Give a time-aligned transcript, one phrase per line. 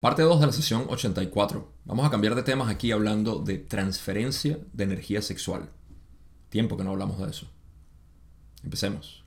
[0.00, 1.72] Parte 2 de la sesión 84.
[1.84, 5.70] Vamos a cambiar de temas aquí hablando de transferencia de energía sexual.
[6.50, 7.50] Tiempo que no hablamos de eso.
[8.62, 9.24] Empecemos.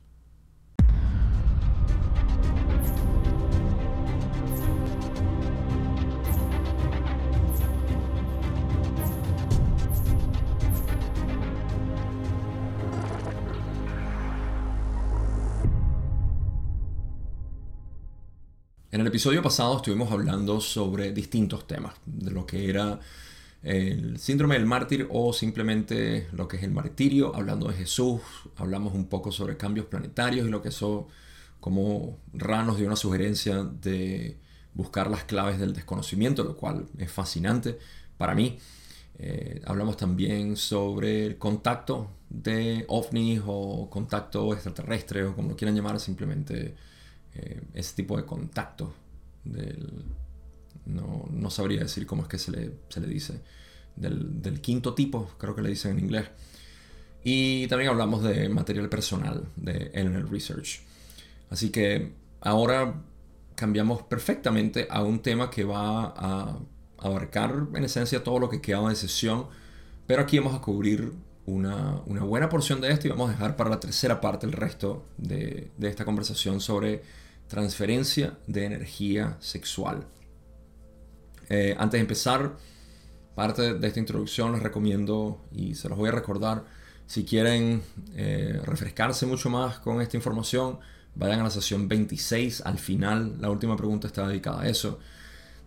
[18.92, 23.00] En el episodio pasado estuvimos hablando sobre distintos temas, de lo que era
[23.64, 28.20] el síndrome del mártir o simplemente lo que es el martirio, hablando de Jesús,
[28.58, 31.08] hablamos un poco sobre cambios planetarios y lo que eso,
[31.62, 34.38] como Ra nos dio una sugerencia de
[34.74, 37.80] buscar las claves del desconocimiento, lo cual es fascinante
[38.18, 38.58] para mí.
[39.20, 45.78] Eh, hablamos también sobre el contacto de ovnis o contacto extraterrestre o como lo quieran
[45.78, 46.76] llamar, simplemente
[47.36, 48.94] eh, ese tipo de contacto.
[50.86, 53.42] no, sabría decir cómo es que se le, se le dice.
[53.96, 56.28] Del, quinto tipo, creo que le dicen en inglés.
[57.24, 60.82] Y también hablamos de material personal de el Research.
[61.50, 63.02] Así que ahora
[63.56, 66.58] cambiamos perfectamente a un tema que va a
[66.98, 69.48] abarcar en esencia todo lo que queda de sesión.
[70.08, 71.12] Pero aquí vamos a cubrir
[71.46, 75.06] una, buena porción de esto y vamos a dejar para la tercera parte el resto
[75.18, 77.04] de, de esta conversación sobre
[77.52, 80.08] transferencia de energía sexual.
[81.50, 82.56] Eh, antes de empezar,
[83.36, 86.64] parte de esta introducción les recomiendo y se los voy a recordar,
[87.08, 87.82] si quieren
[88.16, 90.80] eh, refrescarse mucho más con esta información,
[91.14, 95.00] vayan a la sesión 26, al final la última pregunta está dedicada a eso.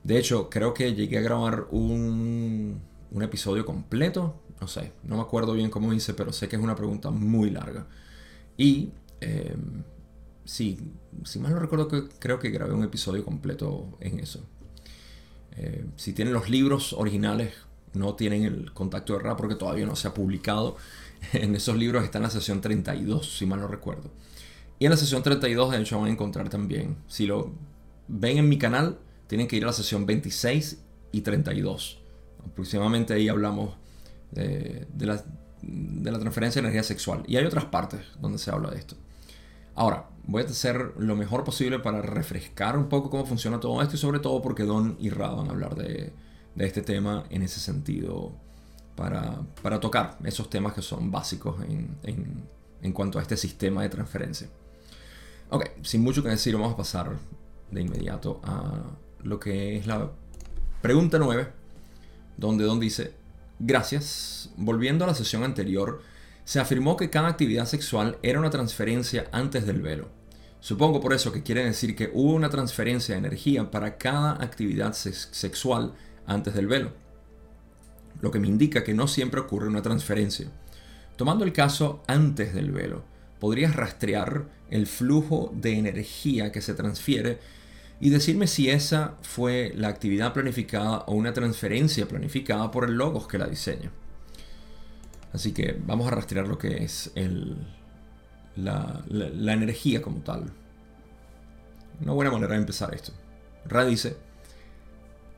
[0.03, 5.23] De hecho, creo que llegué a grabar un, un episodio completo, no sé, no me
[5.23, 7.87] acuerdo bien cómo hice, pero sé que es una pregunta muy larga.
[8.57, 9.55] Y eh,
[10.45, 10.79] sí,
[11.25, 14.41] si mal no recuerdo, que, creo que grabé un episodio completo en eso.
[15.57, 17.55] Eh, si tienen los libros originales,
[17.93, 20.77] no tienen el contacto de rap porque todavía no se ha publicado.
[21.33, 24.11] En esos libros está en la sesión 32, si mal no recuerdo.
[24.79, 26.99] Y en la sesión 32, de hecho, van a encontrar también.
[27.09, 27.51] Si lo
[28.09, 32.03] ven en mi canal, tienen que ir a la sesión 26 y 32.
[32.47, 33.75] Aproximadamente ahí hablamos
[34.33, 35.25] de, la,
[35.63, 37.23] de la transferencia de energía sexual.
[37.27, 38.97] Y hay otras partes donde se habla de esto.
[39.75, 43.97] Ahora, voy a hacer lo mejor posible para refrescar un poco cómo funciona todo esto
[43.97, 46.13] y sobre todo porque Don y Ra van a hablar de,
[46.57, 48.33] este tema en ese sentido
[48.95, 49.41] para,
[49.81, 51.57] tocar esos temas que son básicos
[52.03, 54.49] en, cuanto a este sistema de transferencia.
[55.51, 57.13] Ok, sin mucho que decir, vamos a pasar
[57.71, 58.83] de inmediato a
[59.23, 60.11] lo que es la
[60.81, 61.49] pregunta 9,
[62.37, 63.15] donde Don dice,
[63.59, 66.03] gracias, volviendo a la sesión anterior,
[66.45, 70.09] se afirmó que cada actividad sexual era una transferencia antes del velo.
[70.61, 74.95] Supongo por eso que quiere decir que hubo una transferencia de energía para cada actividad
[74.95, 75.95] sexual
[76.27, 76.93] antes del velo.
[78.21, 80.49] Lo que me indica que no siempre ocurre una transferencia.
[81.17, 83.05] Tomando el caso antes del velo,
[83.39, 87.39] podrías rastrear el flujo de energía que se transfiere
[88.01, 93.29] y decirme si esa fue la actividad planificada o una transferencia planificada por el logos
[93.29, 93.91] que la diseña.
[95.35, 97.11] Así que vamos a rastrear lo que es
[98.55, 99.03] la,
[99.53, 100.45] energía como tal.
[102.01, 103.13] Una buena manera de empezar esto.
[103.67, 104.17] Ra dice,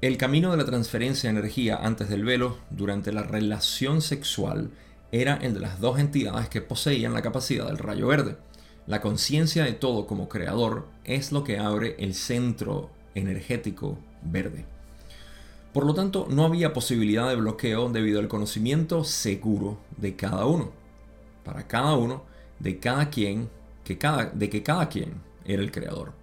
[0.02, 4.70] el camino de la transferencia de energía antes del velo durante la relación sexual
[5.12, 8.36] era el de las dos entidades que poseían la capacidad del rayo verde.
[8.86, 14.66] La conciencia de todo como creador es lo que abre el centro energético verde.
[15.76, 20.72] Por lo tanto, no había posibilidad de bloqueo debido al conocimiento seguro de cada uno.
[21.44, 22.22] Para cada uno,
[22.58, 23.50] de cada quien,
[23.84, 26.14] que cada, de que cada quien era el creador.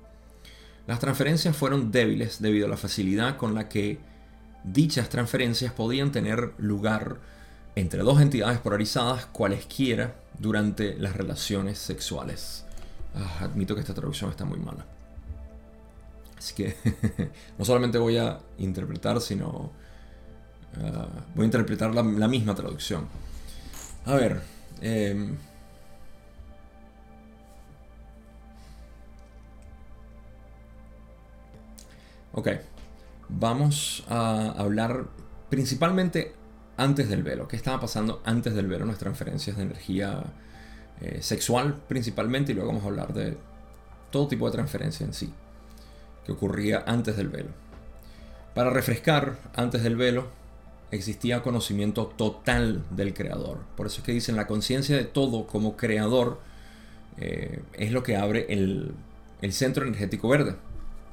[0.88, 4.00] Las transferencias fueron débiles debido a la facilidad con la que
[4.64, 7.18] dichas transferencias podían tener lugar
[7.76, 12.66] entre dos entidades polarizadas cualesquiera durante las relaciones sexuales.
[13.14, 14.84] Ah, admito que esta traducción está muy mala.
[16.44, 16.76] Así que
[17.58, 19.72] no solamente voy a interpretar, sino
[20.84, 23.08] ah, voy a interpretar la, misma traducción.
[24.06, 24.42] A ver.
[24.82, 25.38] Em,
[32.34, 32.50] ok.
[33.30, 35.06] Vamos a hablar
[35.50, 36.36] principalmente
[36.76, 37.48] antes del velo.
[37.48, 38.84] ¿Qué estaba pasando antes del velo?
[38.84, 40.24] Nuestras transferencias de energía
[41.00, 43.38] eh, sexual principalmente y luego vamos a hablar de
[44.12, 45.34] todo tipo de transferencia en sí
[46.26, 47.50] que ocurría antes del velo.
[48.54, 50.28] Para refrescar, antes del velo
[50.92, 53.60] existía conocimiento total del creador.
[53.76, 56.40] Por eso es que dicen la conciencia de todo como creador
[57.18, 58.94] eh, es lo que abre el,
[59.52, 60.56] centro energético verde.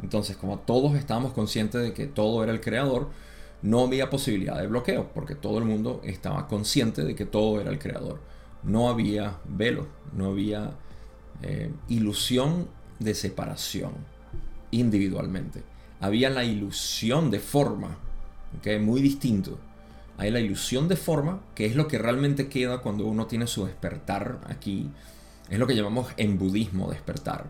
[0.02, 3.08] Entonces, como todos estábamos conscientes de que todo era el creador,
[3.62, 7.70] no había posibilidad de bloqueo, porque todo el mundo estaba consciente de que todo era
[7.70, 8.20] el creador.
[8.62, 10.72] No había velo, no había
[11.42, 12.68] eh, ilusión
[12.98, 13.92] de separación
[14.70, 15.62] individualmente.
[16.00, 17.98] Había la ilusión de forma,
[18.62, 19.58] que es muy distinto.
[20.16, 23.64] Hay la ilusión de forma, que es lo que realmente queda cuando uno tiene su
[23.64, 24.90] despertar aquí.
[25.48, 27.46] Es lo que llamamos en budismo despertar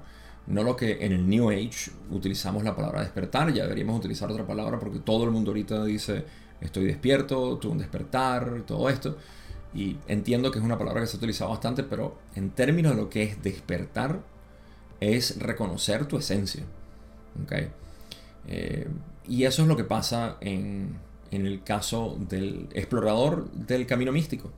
[0.50, 4.46] no lo que en el New Age utilizamos la palabra despertar, ya deberíamos utilizar otra
[4.46, 6.24] palabra porque todo el mundo ahorita dice
[6.60, 9.16] estoy despierto, tuve un despertar, todo esto.
[9.72, 13.02] Y entiendo que es una palabra que se ha utilizado bastante, pero en términos de
[13.02, 14.20] lo que es despertar,
[14.98, 16.64] es reconocer tu esencia.
[18.48, 18.88] Eh,
[19.28, 20.98] y eso es lo que pasa en,
[21.30, 24.50] en el caso del explorador del camino místico.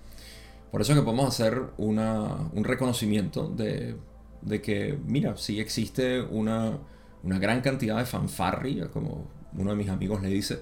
[0.71, 3.97] Por eso es que podemos hacer una, un reconocimiento de
[4.43, 6.79] de que, mira, sí existe una,
[7.23, 10.61] gran cantidad de fanfarria, como uno de mis amigos le dice,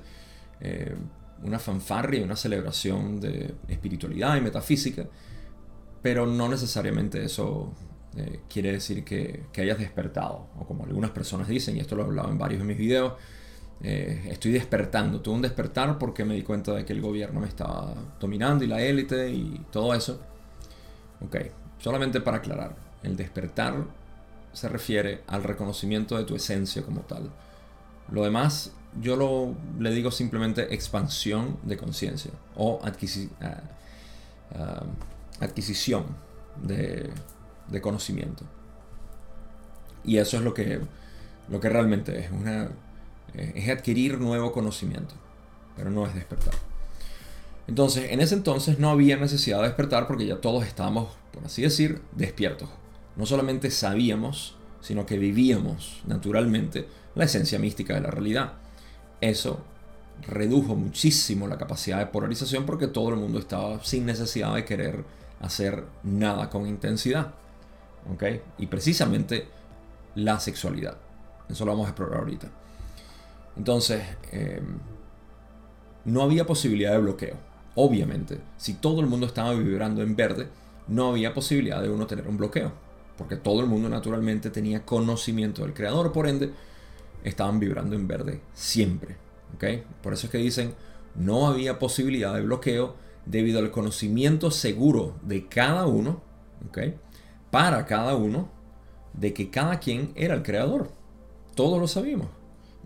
[0.60, 0.94] eh,
[1.42, 5.06] una fanfarria, una celebración de espiritualidad y metafísica,
[6.02, 7.72] pero no necesariamente eso
[8.16, 12.06] eh, quiere decir que, hayas despertado, o como algunas personas dicen, y esto lo he
[12.06, 13.14] hablado en varios de mis videos,
[13.82, 17.46] eh, estoy despertando, tuve un despertar porque me di cuenta de que el gobierno me
[17.46, 20.20] estaba dominando y la élite y todo eso.
[21.24, 21.36] Ok,
[21.78, 23.84] solamente para aclarar, el despertar
[24.52, 27.30] se refiere al reconocimiento de tu esencia como tal.
[28.10, 32.92] Lo demás, yo lo, le digo simplemente expansión de conciencia o ah,
[34.56, 34.84] ah,
[35.40, 36.06] adquisición
[36.60, 37.10] de,
[37.80, 38.44] conocimiento.
[40.04, 40.80] Y eso es lo que,
[41.48, 42.30] lo que realmente es.
[42.30, 42.70] Una,
[43.34, 45.14] eh, es adquirir nuevo conocimiento,
[45.76, 46.54] pero no es despertar.
[47.66, 51.62] Entonces, en ese entonces no había necesidad de despertar porque ya todos estábamos, por así
[51.62, 52.68] decir, despiertos
[53.16, 58.54] no solamente sabíamos, sino que vivíamos naturalmente la esencia mística de la realidad.
[59.20, 59.60] Eso
[60.26, 65.04] redujo muchísimo la capacidad de polarización porque todo el mundo estaba sin necesidad de querer
[65.40, 67.34] hacer nada con intensidad.
[68.58, 69.48] Y precisamente
[70.14, 70.96] la sexualidad.
[71.48, 72.48] Eso lo vamos a explorar ahorita.
[73.56, 74.02] Entonces,
[74.32, 74.78] em,
[76.04, 77.36] no había posibilidad de bloqueo.
[77.74, 80.48] Obviamente, si todo el mundo estaba vibrando en verde,
[80.88, 82.72] no había posibilidad de uno tener un bloqueo
[83.20, 86.52] porque todo el mundo naturalmente tenía conocimiento del creador, por ende,
[87.22, 89.18] estaban vibrando en verde siempre.
[89.54, 89.84] ¿okay?
[90.02, 90.72] Por eso es que dicen,
[91.14, 96.22] no había posibilidad de bloqueo debido al conocimiento seguro de cada uno,
[96.66, 96.94] ¿okay?
[97.50, 98.50] Para cada uno,
[99.12, 100.92] de que cada quien era el creador.
[101.54, 102.28] Todos lo sabíamos.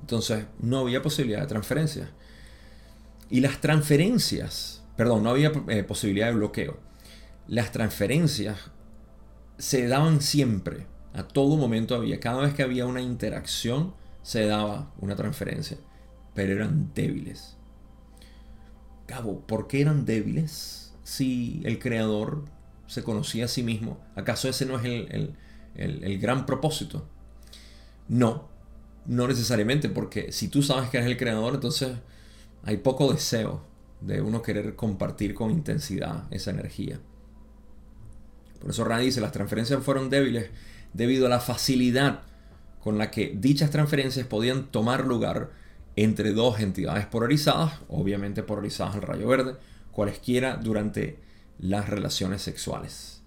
[0.01, 2.11] Entonces, no había posibilidad de transferencia.
[3.31, 6.79] Y las transferencias, perdón, no había eh, posibilidad de bloqueo.
[7.47, 8.71] Las transferencias
[9.59, 14.93] se daban siempre, a todo momento había, cada vez que había una interacción, se daba
[14.99, 15.77] una transferencia,
[16.35, 17.57] pero eran débiles.
[19.07, 22.47] Cabo, ¿por qué eran débiles si el creador
[22.87, 23.99] se conocía a sí mismo?
[24.15, 25.37] ¿Acaso ese no es el,
[25.77, 27.07] el gran propósito?
[28.09, 28.49] No,
[29.07, 31.93] no necesariamente, porque si tú sabes que eres el creador, entonces
[32.63, 33.63] hay poco deseo
[34.01, 37.01] de uno querer compartir con intensidad esa energía.
[38.61, 40.51] Por eso Rand dice, las transferencias fueron débiles
[40.93, 42.23] debido a la facilidad
[42.83, 45.51] con la que dichas transferencias podían tomar lugar
[45.97, 49.57] entre dos entidades polarizadas, obviamente polarizadas al rayo verde,
[49.93, 51.19] cualesquiera durante
[51.59, 53.23] las relaciones sexuales.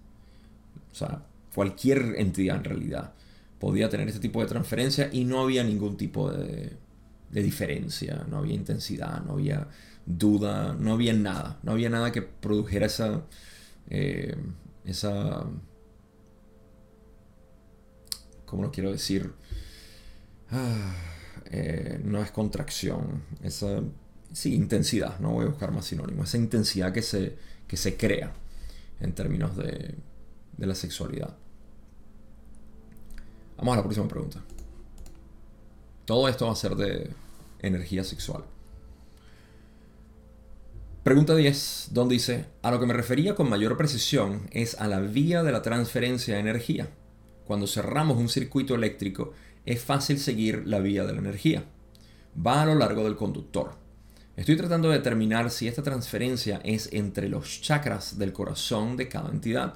[0.92, 3.14] O sea, cualquier entidad en realidad
[3.60, 6.78] podía tener este tipo de transferencia y no había ningún tipo de,
[7.32, 9.68] diferencia, no había intensidad, no había
[10.06, 13.24] duda, no había nada, no había nada que produjera esa,
[13.90, 14.36] eh,
[14.86, 15.46] esa,
[18.46, 19.34] ¿cómo lo quiero decir?
[20.52, 20.96] Ah,
[21.52, 23.82] eh, no es contracción, esa,
[24.32, 27.36] sí, intensidad, no voy a buscar más sinónimo, esa intensidad que se,
[27.68, 28.34] que se crea
[29.00, 29.96] en términos de,
[30.58, 31.36] de la sexualidad.
[33.58, 34.44] Vamos a la próxima pregunta.
[36.06, 37.10] Todo esto va a ser de
[37.60, 38.44] energía sexual.
[41.04, 45.00] Pregunta 10, donde dice, a lo que me refería con mayor precisión es a la
[45.00, 46.90] vía de la transferencia de energía.
[47.46, 49.32] Cuando cerramos un circuito eléctrico
[49.66, 51.64] es fácil seguir la vía de la energía.
[52.46, 53.76] Va a lo largo del conductor.
[54.38, 59.32] Estoy tratando de determinar si esta transferencia es entre los chakras del corazón de cada
[59.32, 59.74] entidad.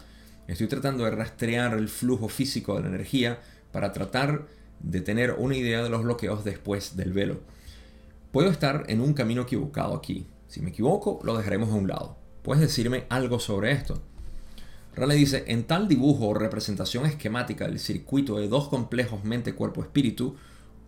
[0.48, 3.39] Estoy tratando de rastrear el flujo físico de la energía
[3.72, 4.46] para tratar
[4.80, 7.39] de tener una idea de los bloqueos después del velo.
[8.32, 12.18] Puedo estar en un camino equivocado aquí, si me equivoco, lo dejaremos a un lado.
[12.44, 14.00] ¿Puedes decirme algo sobre esto?
[14.96, 20.36] Raleigh dice, en tal dibujo o representación esquemática del circuito de dos complejos mente-cuerpo-espíritu,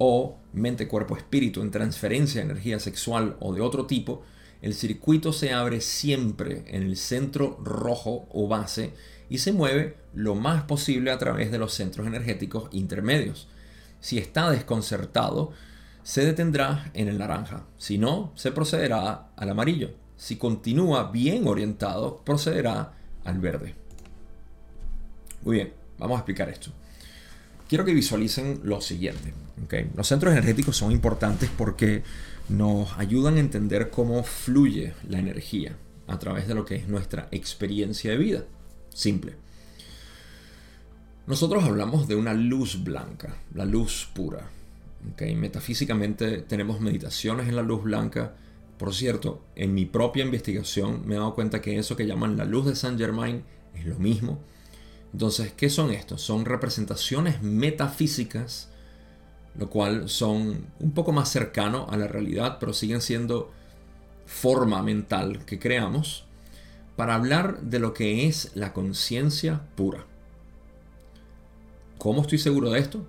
[0.06, 4.22] o mente, cuerpo, espíritu en transferencia de energía sexual o de otro tipo,
[4.62, 8.92] el circuito se abre siempre en el centro rojo o base
[9.30, 13.48] y se mueve lo más posible a través de los centros energéticos intermedios.
[14.02, 15.54] Si está desconcertado,
[16.04, 17.66] se detendrá en el naranja.
[17.78, 19.92] Si no, se procederá al amarillo.
[20.18, 22.92] Si continúa bien orientado, procederá
[23.24, 23.74] al verde.
[25.44, 26.72] Muy bien, vamos a explicar esto.
[27.74, 29.34] Quiero que visualicen lo siguiente.
[29.96, 32.04] Los centros energéticos son importantes porque
[32.48, 35.76] nos ayudan a entender cómo fluye la energía
[36.06, 38.44] a través de lo que es nuestra experiencia de vida.
[38.94, 39.34] Simple.
[41.26, 44.52] Nosotros hablamos de una luz blanca, la luz pura.
[45.20, 48.36] Metafísicamente tenemos meditaciones en la luz blanca.
[48.78, 52.46] Por cierto, en mi propia investigación me he dado cuenta que eso que llaman la
[52.46, 53.42] luz de Saint Germain
[53.74, 54.44] es lo mismo.
[55.14, 56.22] Entonces, ¿qué son estos?
[56.22, 58.70] Son representaciones metafísicas
[59.56, 63.52] lo cual son un poco más cercano a la realidad, pero siguen siendo
[64.26, 66.26] forma mental que creamos
[66.96, 70.06] para hablar de lo que es la conciencia pura.
[71.98, 73.06] ¿Cómo estoy seguro de esto?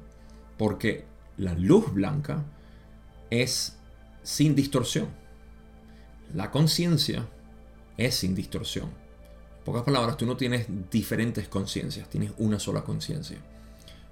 [0.58, 1.04] Porque
[1.36, 2.44] la luz blanca
[3.30, 3.76] es
[4.22, 5.08] sin distorsión.
[6.34, 7.26] La conciencia
[7.96, 9.03] es sin distorsión.
[9.64, 13.38] Pocas palabras, tú no tienes diferentes conciencias, tienes una sola conciencia.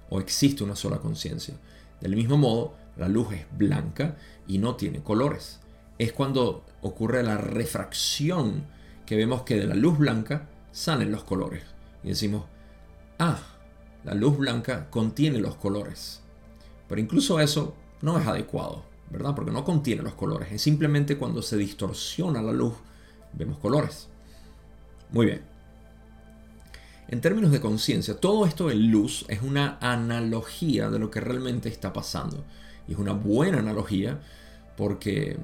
[0.09, 1.53] O existe una sola conciencia.
[2.01, 4.17] Del mismo modo, la luz es blanca
[4.47, 5.59] y no tiene colores.
[5.99, 8.65] Es cuando ocurre la refracción
[9.05, 11.63] que vemos que de la luz blanca salen los colores.
[12.03, 12.45] Y decimos,
[13.19, 13.39] ah,
[14.03, 16.21] la luz blanca contiene los colores.
[16.87, 19.35] Pero incluso eso no es adecuado, ¿verdad?
[19.35, 20.51] Porque no contiene los colores.
[20.51, 22.73] Es simplemente cuando se distorsiona la luz,
[23.33, 24.09] vemos colores.
[25.13, 25.41] Muy bien.
[27.07, 31.69] En términos de conciencia, todo esto de luz es una analogía de lo que realmente
[31.69, 32.43] está pasando.
[32.87, 34.19] Y es una buena analogía
[34.75, 35.37] porque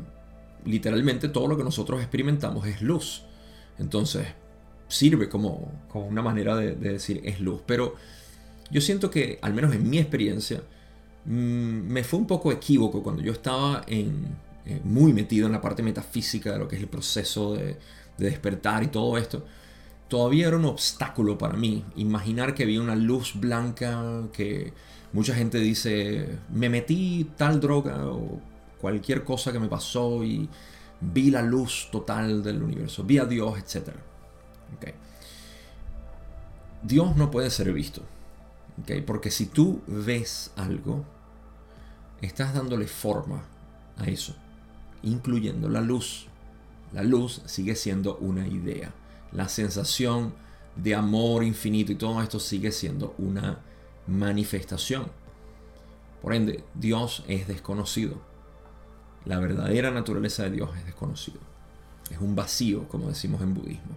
[0.66, 3.22] literalmente todo lo que nosotros experimentamos es luz.
[3.78, 4.26] Entonces,
[4.88, 7.62] sirve como, una manera de, decir es luz.
[7.68, 7.94] Pero
[8.72, 10.64] yo siento que, al menos en mi experiencia,
[11.26, 14.12] mm, me fue un poco equívoco cuando yo estaba eh,
[14.84, 17.78] muy metido en la parte metafísica de lo que es el proceso de
[18.20, 19.46] despertar y todo esto
[20.10, 24.74] todavía era un obstáculo para mí imaginar que había una luz blanca que
[25.14, 28.42] mucha gente dice, me metí tal droga o
[28.82, 30.50] cualquier cosa que me pasó y
[31.00, 33.90] vi la luz total del universo, vi a Dios, etc.
[36.82, 38.02] Dios no puede ser visto,
[39.06, 41.06] porque si tú ves algo,
[42.22, 43.44] estás dándole forma
[43.98, 44.34] a eso,
[45.04, 46.29] incluyendo la luz.
[46.94, 48.94] La luz sigue siendo una idea
[49.32, 50.34] la sensación
[50.76, 53.60] de amor infinito y todo esto sigue siendo una
[54.08, 55.08] manifestación.
[56.22, 58.22] Por ende, Dios es desconocido.
[59.26, 61.40] La verdadera naturaleza de Dios es desconocido.
[62.10, 63.96] Es un vacío, como decimos en budismo.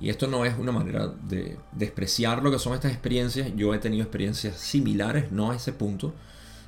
[0.00, 3.52] Y esto no es una manera de despreciar lo que son estas experiencias.
[3.54, 6.12] Yo he tenido experiencias similares, no a ese punto,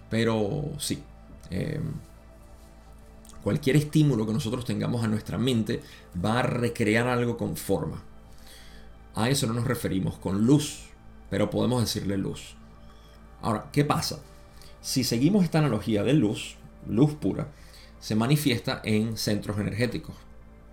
[0.08, 1.02] pero sí.
[1.50, 1.80] Eh,
[3.46, 5.80] cualquier estímulo que nosotros tengamos a nuestra mente
[6.18, 8.02] va a recrear algo con forma.
[9.14, 10.86] A eso no nos referimos con luz,
[11.30, 12.56] pero podemos decirle luz.
[13.42, 14.18] Ahora, ¿qué pasa?
[14.80, 16.56] Si seguimos esta analogía de luz,
[16.88, 17.52] luz pura,
[18.00, 20.16] se manifiesta en centros energéticos.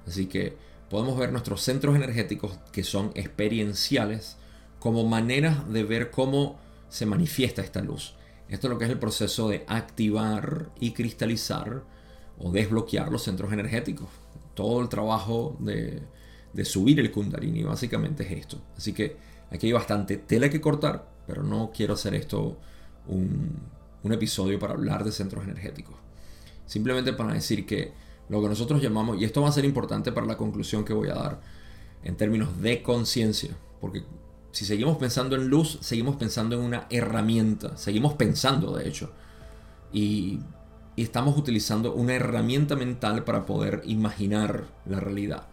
[0.08, 0.58] Así que
[0.90, 4.38] podemos ver nuestros centros energéticos que son experienciales
[4.80, 8.16] como maneras de ver cómo se manifiesta esta luz.
[8.50, 11.84] Esto es lo que es el proceso de activar y cristalizar
[12.40, 14.08] o desbloquear los centros energéticos.
[14.54, 16.04] Todo el trabajo de,
[16.64, 18.62] subir el kundalini básicamente es esto.
[18.78, 19.18] Así que
[19.52, 22.58] aquí hay bastante tela que cortar, pero no quiero hacer esto
[23.08, 23.58] un,
[24.04, 25.96] un episodio para hablar de centros energéticos.
[26.66, 27.94] Simplemente para decir que
[28.30, 31.10] lo que nosotros llamamos, y esto va a ser importante para la conclusión que voy
[31.10, 31.42] a dar
[32.04, 34.04] en términos de conciencia, porque
[34.52, 39.12] si seguimos pensando en luz, seguimos pensando en una herramienta, seguimos pensando de hecho,
[39.92, 40.40] y
[40.96, 45.48] y estamos utilizando una herramienta mental para poder imaginar la realidad.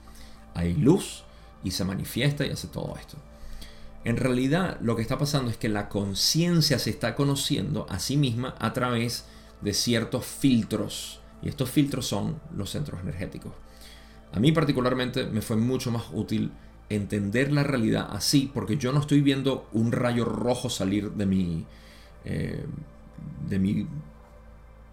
[0.55, 1.25] Hay luz
[1.65, 3.17] y se manifiesta y hace todo esto.
[4.05, 8.17] En realidad lo que está pasando es que la conciencia se está conociendo a sí
[8.17, 9.27] misma a través
[9.61, 11.21] de ciertos filtros.
[11.43, 13.53] Y estos filtros son los centros energéticos.
[14.33, 16.53] A mí particularmente me fue mucho más útil
[16.89, 21.67] entender la realidad así, porque yo no estoy viendo un rayo rojo salir de mi,
[22.25, 22.65] eh,
[23.49, 23.87] de mi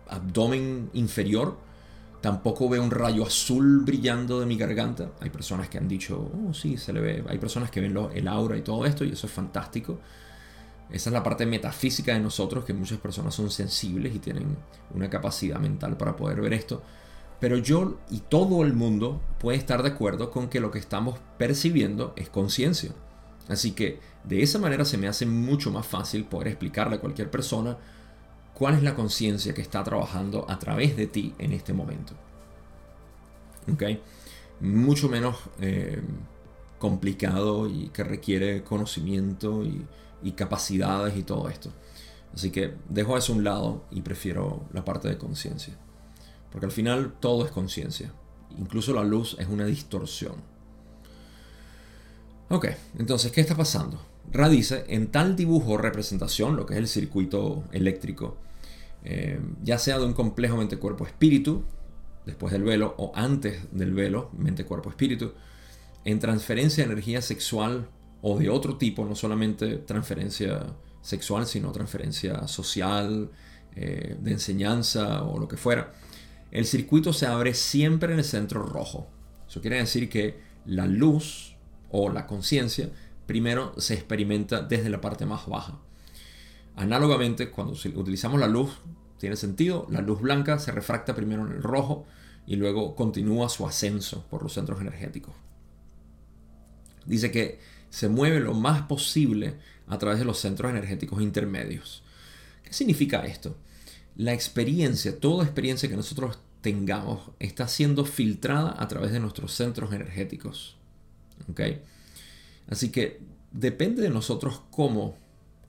[0.09, 1.57] abdomen inferior.
[2.21, 5.11] Tampoco veo un rayo azul brillando de mi garganta.
[5.19, 7.23] Hay personas que han dicho, oh sí, se le ve.
[7.27, 9.99] Hay personas que ven el aura y todo esto y eso es fantástico.
[10.89, 14.55] Esa es la parte metafísica de nosotros, que muchas personas son sensibles y tienen
[14.93, 16.81] una capacidad mental para poder ver esto.
[17.39, 21.19] Pero yo y todo el mundo puede estar de acuerdo con que lo que estamos
[21.37, 22.91] percibiendo es conciencia.
[23.47, 27.29] Así que de esa manera se me hace mucho más fácil poder explicarle a cualquier
[27.29, 27.77] persona
[28.57, 32.13] cuál es la conciencia que está trabajando a través de ti en este momento.
[33.71, 33.83] ¿Ok?
[34.61, 36.01] Mucho menos eh,
[36.79, 39.85] complicado y que requiere conocimiento y,
[40.23, 41.69] y capacidades y todo esto.
[42.33, 45.75] Así que dejo eso a un lado y prefiero la parte de conciencia.
[46.51, 48.11] Porque al final todo es conciencia.
[48.57, 50.33] Incluso la luz es una distorsión.
[52.49, 53.99] Ok, entonces, ¿qué está pasando?
[54.31, 58.37] Ra dice, en tal dibujo o representación, lo que es el circuito eléctrico,
[59.09, 61.63] eh, ya sea de un complejo mente-cuerpo-espíritu,
[62.25, 65.31] después del velo o antes del velo, mente-cuerpo-espíritu,
[66.03, 67.87] en transferencia de energía sexual
[68.21, 73.31] o de otro tipo, no solamente transferencia sexual, sino transferencia social,
[73.77, 75.93] eh, de enseñanza o lo que fuera,
[76.51, 79.07] el circuito se abre siempre en el centro rojo.
[79.47, 81.55] Eso quiere decir que la luz
[81.91, 82.89] o la conciencia
[83.25, 85.79] primero se experimenta desde la parte más baja.
[86.75, 88.69] Análogamente, cuando utilizamos la luz,
[89.17, 92.05] tiene sentido, la luz blanca se refracta primero en el rojo
[92.45, 95.35] y luego continúa su ascenso por los centros energéticos.
[97.05, 97.59] Dice que
[97.89, 99.55] se mueve lo más posible
[99.87, 102.03] a través de los centros energéticos intermedios.
[102.63, 103.55] ¿Qué significa esto?
[104.15, 109.93] La experiencia, toda experiencia que nosotros tengamos, está siendo filtrada a través de nuestros centros
[109.93, 110.75] energéticos.
[112.69, 113.21] Así que
[113.51, 115.15] depende de nosotros cómo,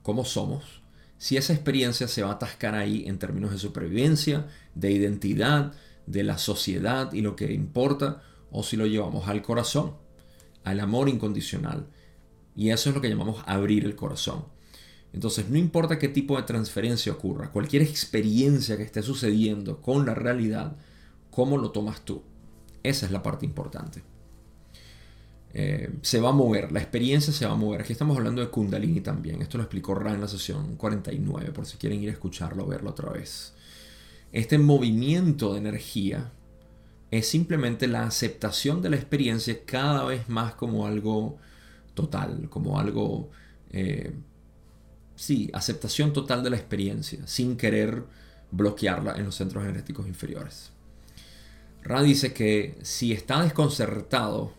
[0.03, 0.78] cómo somos,
[1.19, 5.73] si esa experiencia se va a atascar ahí en términos de supervivencia, de identidad,
[6.07, 9.95] de la sociedad y lo que importa, o si lo llevamos al corazón,
[10.63, 11.87] al amor incondicional.
[12.55, 14.45] Y eso es lo que llamamos abrir el corazón.
[15.11, 20.15] Entonces, no importa qué tipo de transferencia ocurra, cualquier experiencia que esté sucediendo con la
[20.15, 20.77] realidad,
[21.31, 22.23] ¿cómo lo tomas tú?
[22.81, 24.03] Esa es la parte importante.
[25.53, 27.81] Eh, se va a mover, la experiencia se va a mover.
[27.81, 29.41] Aquí estamos hablando de Kundalini también.
[29.41, 32.67] Esto lo explicó Ra en la sesión 49, por si quieren ir a escucharlo o
[32.67, 33.53] verlo otra vez.
[34.31, 36.31] Este movimiento de energía
[37.09, 41.37] es simplemente la aceptación de la experiencia cada vez más como algo
[41.95, 43.31] total, como algo,
[43.71, 44.13] eh,
[45.15, 48.03] sí, aceptación total de la experiencia, sin querer
[48.51, 50.71] bloquearla en los centros energéticos inferiores.
[51.81, 54.53] Ra dice que si está desconcertado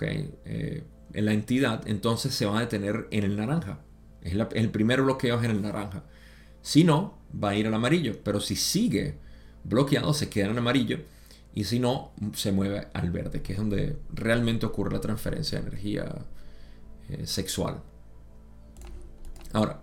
[0.00, 3.80] eh, en la entidad, entonces se va a detener en el naranja.
[4.22, 6.04] Es el primer bloqueo es en el naranja.
[6.62, 8.18] Si no, va a ir al amarillo.
[8.24, 9.18] Pero si sigue
[9.64, 11.00] bloqueado, se queda en amarillo.
[11.54, 15.68] Y si no, se mueve al verde, que es donde realmente ocurre la transferencia de
[15.68, 16.14] energía
[17.10, 17.82] eh, sexual.
[19.52, 19.80] Ahora,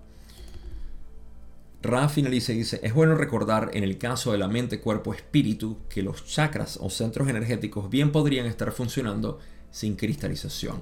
[1.83, 5.79] Ra finaliza y dice, es bueno recordar en el caso de la mente, cuerpo, espíritu,
[5.89, 9.39] que los chakras o centros energéticos bien podrían estar funcionando
[9.71, 10.81] sin cristalización.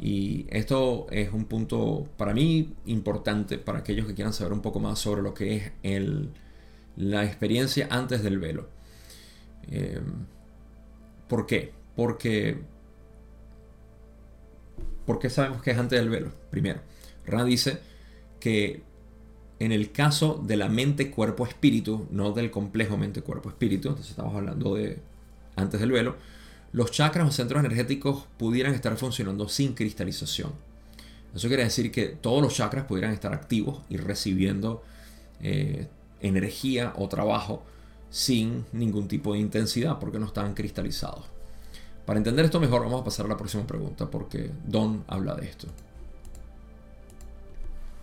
[0.00, 4.80] Y esto es un punto para mí importante para aquellos que quieran saber un poco
[4.80, 6.30] más sobre lo que es el,
[6.96, 8.68] la experiencia antes del velo.
[9.70, 10.00] Eh,
[11.28, 11.72] ¿Por qué?
[11.94, 12.58] Porque
[15.06, 16.30] ¿Por qué sabemos que es antes del velo?
[16.50, 16.80] Primero,
[17.26, 17.78] Ra dice
[18.38, 18.82] que
[19.58, 24.10] en el caso de la mente, cuerpo, espíritu, no del complejo mente, cuerpo, espíritu, entonces
[24.10, 24.98] estamos hablando de
[25.56, 26.16] antes del velo,
[26.72, 30.52] los chakras o centros energéticos pudieran estar funcionando sin cristalización.
[31.34, 34.82] Eso quiere decir que todos los chakras pudieran estar activos y recibiendo
[35.40, 35.88] eh,
[36.20, 37.62] energía o trabajo
[38.10, 41.24] sin ningún tipo de intensidad porque no están cristalizados.
[42.04, 45.46] Para entender esto mejor vamos a pasar a la próxima pregunta porque Don habla de
[45.46, 45.68] esto.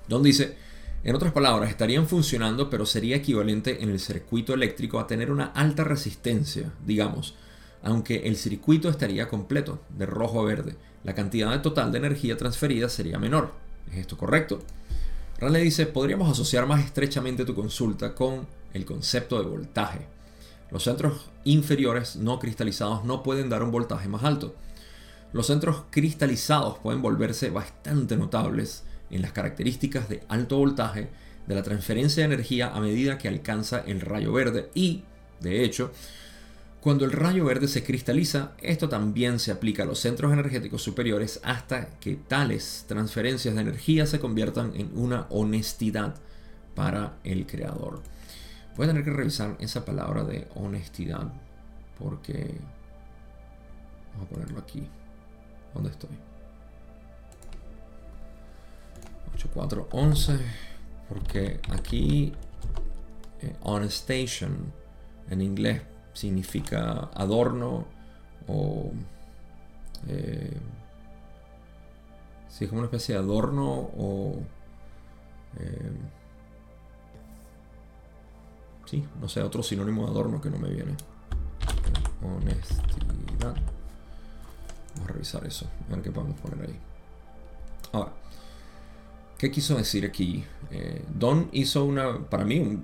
[0.08, 0.55] Don dice,
[1.03, 5.45] en otras palabras, estarían funcionando pero sería equivalente en el circuito eléctrico a tener una
[5.45, 7.36] alta resistencia, digamos,
[7.84, 10.76] aunque el circuito estaría completo, de rojo a verde.
[11.04, 13.54] La cantidad total de energía transferida sería menor.
[13.92, 14.60] ¿Es esto correcto?
[15.39, 20.08] Raleigh dice, podríamos asociar más estrechamente tu consulta con el concepto de voltaje.
[20.72, 24.54] Los centros inferiores no cristalizados no pueden dar un voltaje más alto.
[25.32, 31.10] Los centros cristalizados pueden volverse bastante notables en las características de alto voltaje
[31.48, 35.04] de la transferencia de energía a medida que alcanza el rayo verde y,
[35.39, 35.92] de hecho,
[36.82, 41.42] cuando el rayo verde se cristaliza, esto también se aplica a los centros energéticos superiores
[41.44, 46.15] hasta que tales transferencias de energía se conviertan en una honestidad
[46.76, 48.02] para el creador.
[48.78, 51.34] Voy a tener que revisar esa palabra de honestidad
[51.98, 52.56] porque...
[54.13, 54.88] Vamos a ponerlo aquí.
[55.74, 56.10] ¿Dónde estoy?
[59.36, 60.39] 8411.
[61.10, 62.34] Porque aquí
[63.42, 64.72] eh, on station
[65.30, 65.82] en inglés
[66.13, 67.86] significa adorno
[68.48, 68.91] o
[70.08, 70.58] eh,
[72.48, 74.41] si es como una especie de adorno o
[75.60, 75.91] eh,
[78.86, 80.95] sí, no sé, otro sinónimo de adorno que no me viene.
[82.22, 83.56] Honestidad.
[84.95, 86.80] Vamos a revisar eso, a ver qué podemos poner ahí.
[87.93, 88.12] Ahora,
[89.38, 90.43] ¿qué quiso decir aquí?
[90.72, 92.80] Eh, Don hizo una, para mí,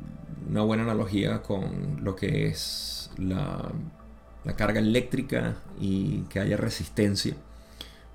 [0.50, 3.72] una buena analogía con lo que es la,
[4.56, 7.36] carga eléctrica y que haya resistencia.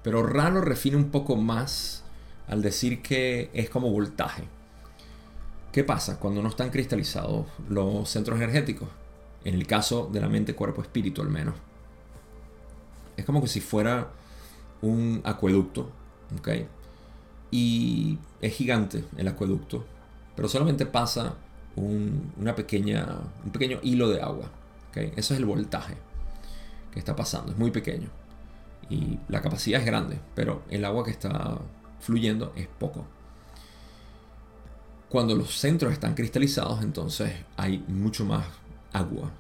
[0.03, 2.05] Pero Rano refine un poco más
[2.49, 4.45] al decir que es como voltaje.
[5.73, 8.89] ¿Qué pasa cuando no están cristalizados los centros energéticos?
[9.45, 11.55] En el caso de la mente, cuerpo, espíritu al menos.
[13.17, 14.11] Es como que si fuera
[14.83, 15.91] un acueducto.
[16.39, 16.49] ¿ok?
[17.51, 19.85] Y es gigante el acueducto.
[20.37, 21.35] Pero solamente pasa
[21.77, 23.07] un, una pequeña,
[23.45, 24.51] un pequeño hilo de agua.
[24.95, 25.95] Eso es el voltaje
[26.93, 27.53] que está pasando.
[27.53, 28.09] Es muy pequeño.
[28.89, 30.21] Y la capacidad es grande.
[30.35, 31.59] Pero el agua que está
[32.01, 33.07] fluyendo es poco.
[35.09, 38.47] Cuando los centros están cristalizados, entonces hay mucho más
[38.93, 39.31] agua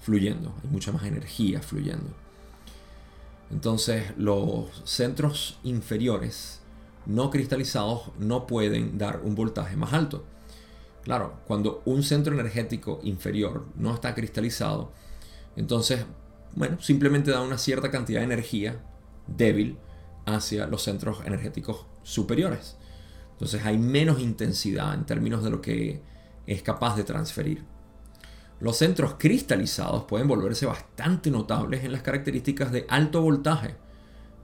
[0.00, 2.10] fluyendo, hay mucha más energía fluyendo.
[3.50, 6.60] Entonces los centros inferiores
[7.06, 10.24] no cristalizados no pueden dar un voltaje más alto.
[11.02, 14.92] Claro, cuando un centro energético inferior no está cristalizado,
[15.56, 16.04] entonces,
[16.54, 18.82] bueno, simplemente da una cierta cantidad de energía
[19.26, 19.78] débil
[20.26, 22.76] hacia los centros energéticos superiores.
[23.32, 26.02] Entonces hay menos intensidad en términos de lo que
[26.46, 27.64] es capaz de transferir.
[28.60, 33.76] Los centros cristalizados pueden volverse bastante notables en las características de alto voltaje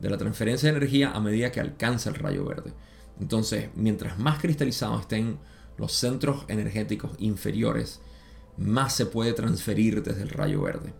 [0.00, 2.72] de la transferencia de energía a medida que alcanza el rayo verde.
[3.20, 5.38] Entonces, mientras más cristalizados estén
[5.78, 8.00] los centros energéticos inferiores,
[8.56, 10.92] más se puede transferir desde el rayo verde.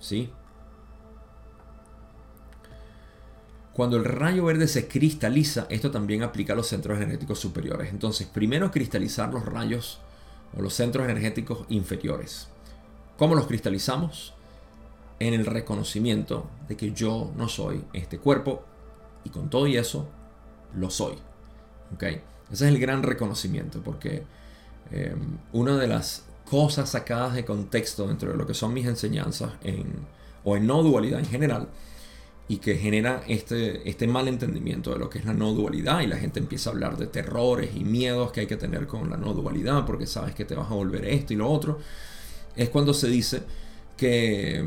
[0.00, 0.30] ¿Sí?
[3.72, 7.90] Cuando el rayo verde se cristaliza, esto también aplica a los centros energéticos superiores.
[7.90, 10.00] Entonces, primero cristalizar los rayos
[10.56, 12.48] o los centros energéticos inferiores.
[13.18, 14.32] ¿Cómo los cristalizamos?
[15.18, 18.64] En el reconocimiento de que yo no soy este cuerpo
[19.24, 20.08] y con todo y eso
[20.74, 21.16] lo soy.
[21.94, 22.22] ¿Okay?
[22.52, 24.22] Ese es el gran reconocimiento porque
[24.90, 29.52] em, una de las cosas sacadas de contexto dentro de lo que son mis enseñanzas
[29.62, 29.86] en,
[30.44, 31.68] o en no dualidad en general
[32.48, 36.06] y que genera este, este mal entendimiento de lo que es la no dualidad y
[36.06, 39.16] la gente empieza a hablar de terrores y miedos que hay que tener con la
[39.16, 41.78] no dualidad porque sabes que te vas a volver esto y lo otro,
[42.54, 43.42] es cuando se dice
[43.96, 44.64] que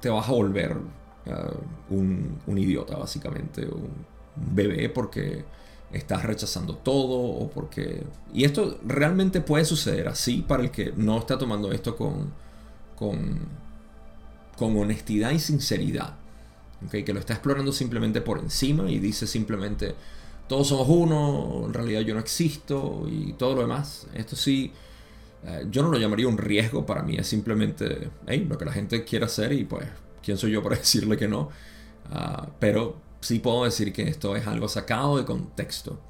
[0.00, 5.44] te vas a volver uh, un, un, idiota básicamente, un, bebé porque
[5.92, 8.04] estás rechazando todo o porque...
[8.32, 12.32] Y esto realmente puede suceder así para el que no está tomando esto con,
[12.96, 13.38] con,
[14.56, 16.14] con honestidad y sinceridad
[16.90, 19.94] que lo está explorando simplemente por encima y dice simplemente
[20.48, 24.06] todos somos uno, en realidad yo no existo y todo lo demás.
[24.14, 24.72] Esto sí,
[25.44, 29.04] eh, yo no lo llamaría un riesgo para mí, es simplemente lo que la gente
[29.04, 29.86] quiere hacer y pues,
[30.22, 31.50] ¿quién soy yo para decirle que no?
[32.10, 36.00] Ah, pero sí puedo decir que esto es algo sacado de contexto,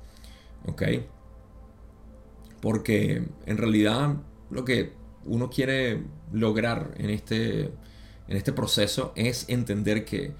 [0.67, 0.83] ¿ok?
[2.61, 4.17] Porque en realidad
[4.51, 4.93] lo que
[5.25, 7.65] uno quiere lograr en este,
[8.29, 10.35] en este proceso es entender que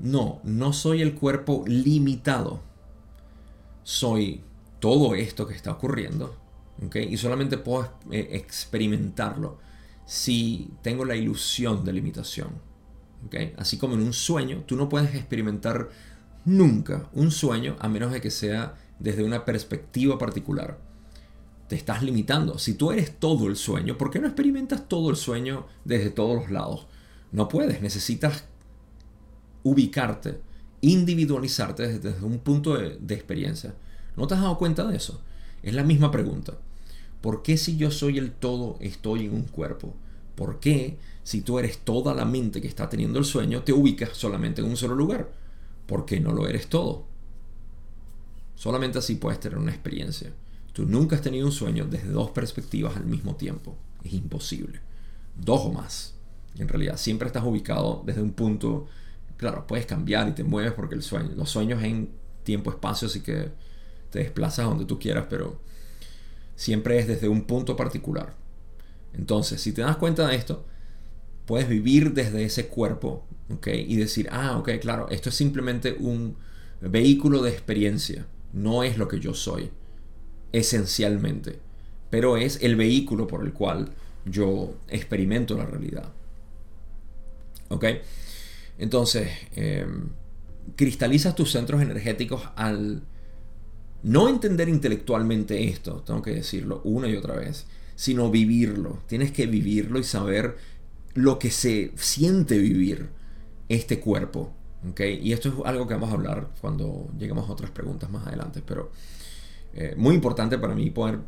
[0.00, 2.60] no, no soy el cuerpo limitado.
[3.82, 4.42] Soy
[4.80, 6.36] todo esto que está ocurriendo.
[6.94, 9.58] Y solamente puedo eh, experimentarlo
[10.06, 12.50] si tengo la ilusión de limitación.
[13.56, 15.90] Así como en un sueño, tú no puedes experimentar
[16.44, 20.78] nunca un sueño a menos de que sea desde una perspectiva particular.
[21.68, 22.58] Te estás limitando.
[22.58, 26.36] Si tú eres todo el sueño, ¿por qué no experimentas todo el sueño desde todos
[26.36, 26.86] los lados?
[27.32, 28.44] No puedes, necesitas
[29.62, 30.40] ubicarte,
[30.82, 33.74] individualizarte desde, un punto de, experiencia.
[34.16, 35.20] ¿No te has dado cuenta de eso?
[35.62, 36.54] Es la misma pregunta.
[37.20, 39.94] ¿Por qué si yo soy el todo estoy en un cuerpo?
[40.36, 44.10] ¿Por qué si tú eres toda la mente que está teniendo el sueño te ubicas
[44.12, 45.32] solamente en un solo lugar?
[45.86, 47.06] ¿Por qué no lo eres todo?
[48.54, 50.32] Solamente así puedes tener una experiencia.
[50.72, 53.76] Tú nunca has tenido un sueño desde dos perspectivas al mismo tiempo.
[54.04, 54.80] Es imposible.
[55.36, 56.14] Dos o más.
[56.56, 58.86] En realidad, siempre estás ubicado desde un punto
[59.36, 62.10] claro, puedes cambiar y te mueves porque el sueño, los sueños en
[62.44, 63.50] tiempo-espacio, así que
[64.10, 65.60] te desplazas donde tú quieras, pero
[66.56, 68.34] siempre es desde un punto particular.
[69.12, 70.64] Entonces, si te das cuenta de esto,
[71.46, 73.68] puedes vivir desde ese cuerpo, ¿ok?
[73.68, 76.36] Y decir, ah, ok, claro, esto es simplemente un
[76.80, 79.70] vehículo de experiencia, no es lo que yo soy,
[80.52, 81.58] esencialmente,
[82.10, 83.90] pero es el vehículo por el cual
[84.24, 86.12] yo experimento la realidad.
[87.68, 87.84] ¿Ok?
[88.78, 90.08] Entonces, em,
[90.76, 93.02] cristalizas tus centros energéticos al
[94.02, 99.02] no entender intelectualmente esto, tengo que decirlo una y otra vez, sino vivirlo.
[99.06, 100.56] Tienes que vivirlo y saber
[101.14, 103.08] lo que se siente vivir
[103.68, 104.52] este cuerpo.
[104.90, 105.20] ¿okay?
[105.22, 108.62] Y esto es algo que vamos a hablar cuando lleguemos a otras preguntas más adelante,
[108.64, 108.90] pero
[109.74, 111.20] eh, muy importante para mí poder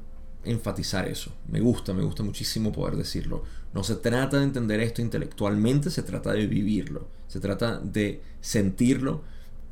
[0.45, 1.33] enfatizar eso.
[1.49, 3.43] Me gusta, me gusta muchísimo poder decirlo.
[3.75, 7.09] No se trata de entender esto intelectualmente, se trata de vivirlo.
[7.29, 9.23] Se trata de sentirlo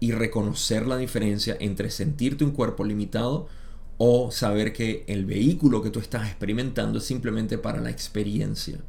[0.00, 3.48] y reconocer la diferencia entre sentirte un cuerpo limitado
[3.96, 8.80] o saber que el vehículo que tú estás experimentando es simplemente para la experiencia.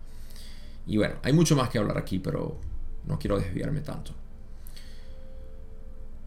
[0.88, 2.60] Y bueno, hay mucho más que hablar aquí, pero
[3.06, 4.14] no quiero desviarme tanto.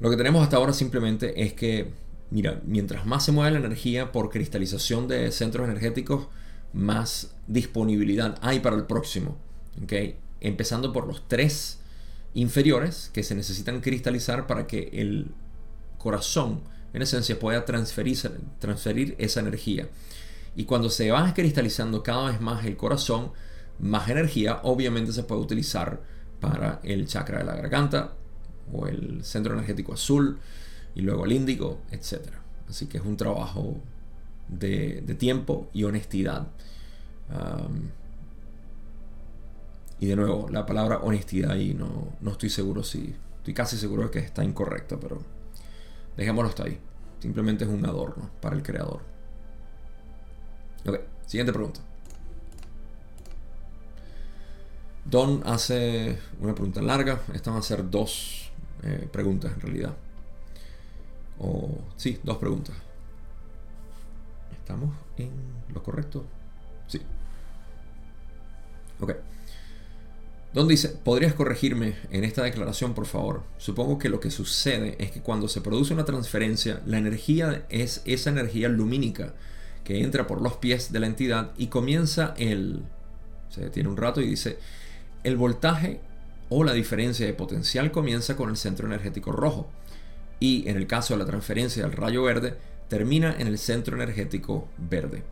[0.01, 1.92] Lo que tenemos hasta ahora simplemente es que,
[2.31, 6.29] mira, mientras más se mueve la energía por cristalización de centros energéticos,
[6.73, 9.37] más disponibilidad hay para el próximo.
[9.83, 10.16] ¿okay?
[10.40, 11.81] Empezando por los tres
[12.35, 15.33] inferiores que se necesitan cristalizar para que el
[15.99, 16.61] corazón,
[16.92, 18.18] en esencia, pueda transferir,
[18.61, 19.88] transferir esa energía.
[20.55, 23.33] Y cuando se va cristalizando cada vez más el corazón,
[23.79, 26.01] más energía obviamente se puede utilizar
[26.41, 28.12] para el chakra de la garganta
[28.73, 30.38] o el centro energético azul
[30.95, 32.29] y luego el índigo, etc.
[32.69, 33.81] Así que es un trabajo
[34.49, 36.49] de, tiempo y honestidad.
[40.01, 44.05] y de nuevo, la palabra honestidad y no, no estoy seguro si, estoy casi seguro
[44.05, 45.23] de que está incorrecta, pero
[46.17, 46.79] dejémoslo hasta ahí.
[47.21, 49.01] Simplemente es un adorno para el creador.
[50.87, 51.81] Ok, siguiente pregunta.
[55.11, 57.23] Don hace una pregunta larga.
[57.33, 58.51] Estas van a ser dos
[58.83, 59.97] eh, preguntas en realidad.
[61.38, 62.77] O sí, dos preguntas.
[64.53, 65.31] ¿Estamos en
[65.73, 66.27] lo correcto?
[66.87, 67.01] Sí.
[69.01, 69.14] Ok.
[70.53, 73.44] Don dice, ¿podrías corregirme en esta declaración, por favor?
[73.59, 78.03] Supongo que lo que sucede es que cuando se produce una transferencia, la energía es
[78.05, 79.35] esa energía lumínica
[79.85, 82.83] que entra por los pies de la entidad y comienza el...
[83.49, 84.59] Se detiene un rato y dice,
[85.29, 86.01] el voltaje
[86.49, 89.69] o la diferencia de potencial comienza con el centro energético rojo
[90.41, 92.57] y en el caso de la transferencia del rayo verde
[92.88, 95.23] termina en el centro energético verde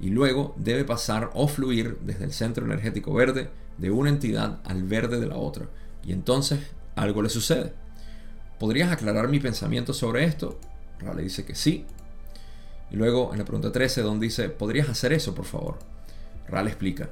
[0.00, 4.84] y luego debe pasar o fluir desde el centro energético verde de una entidad al
[4.84, 5.66] verde de la otra
[6.04, 6.60] y entonces
[6.94, 7.72] algo le sucede.
[8.58, 10.58] ¿Podrías aclarar mi pensamiento sobre esto?
[10.98, 11.84] Rale dice que sí.
[12.90, 15.78] Y luego en la pregunta 13 Don dice, ¿podrías hacer eso por favor?
[16.48, 17.08] Rale explica.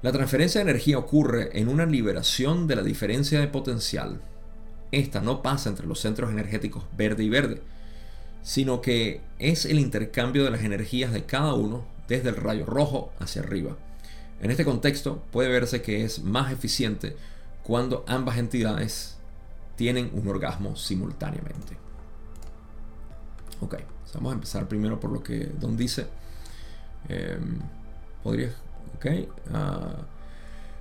[0.00, 4.20] La transferencia de energía ocurre en una liberación de la diferencia de potencial.
[4.92, 7.62] Esta no pasa entre los centros energéticos verde y verde,
[8.42, 13.12] sino que es el intercambio de las energías de cada uno desde el rayo rojo
[13.18, 13.76] hacia arriba.
[14.40, 17.16] En este contexto puede verse que es más eficiente
[17.64, 19.18] cuando ambas entidades
[19.74, 21.76] tienen un orgasmo simultáneamente.
[23.60, 23.78] Ok,
[24.14, 26.06] vamos a empezar primero por lo que Don dice.
[28.22, 28.54] ¿Podrías
[28.98, 29.28] Okay.
[29.54, 29.94] Ah,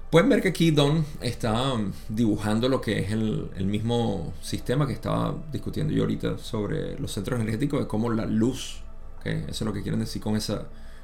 [0.10, 1.74] pueden ver que aquí Don está
[2.10, 7.40] dibujando lo que es el, mismo sistema que estaba discutiendo yo ahorita sobre los centros
[7.40, 8.82] energéticos, de cómo la luz,
[9.24, 10.64] eso es lo que quieren decir con esa,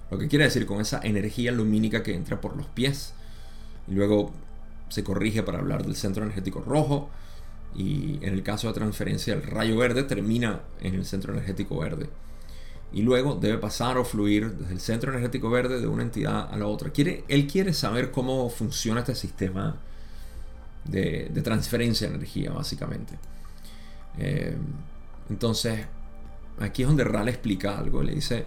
[0.09, 3.13] lo que quiere decir con esa energía lumínica que entra por los pies
[3.87, 4.31] y luego
[4.89, 7.11] se corrige para hablar del centro energético rojo
[7.75, 12.09] y en el caso de transferencia el rayo verde termina en el centro energético verde
[12.93, 16.57] y luego debe pasar o fluir desde el centro energético verde de una entidad a
[16.57, 16.91] la otra.
[16.95, 19.77] Él quiere saber cómo funciona este sistema
[20.85, 23.15] de, transferencia de energía, básicamente.
[24.19, 24.55] Eh,
[25.29, 25.85] entonces,
[26.59, 28.03] aquí es donde Ral explica algo.
[28.03, 28.45] Le dice,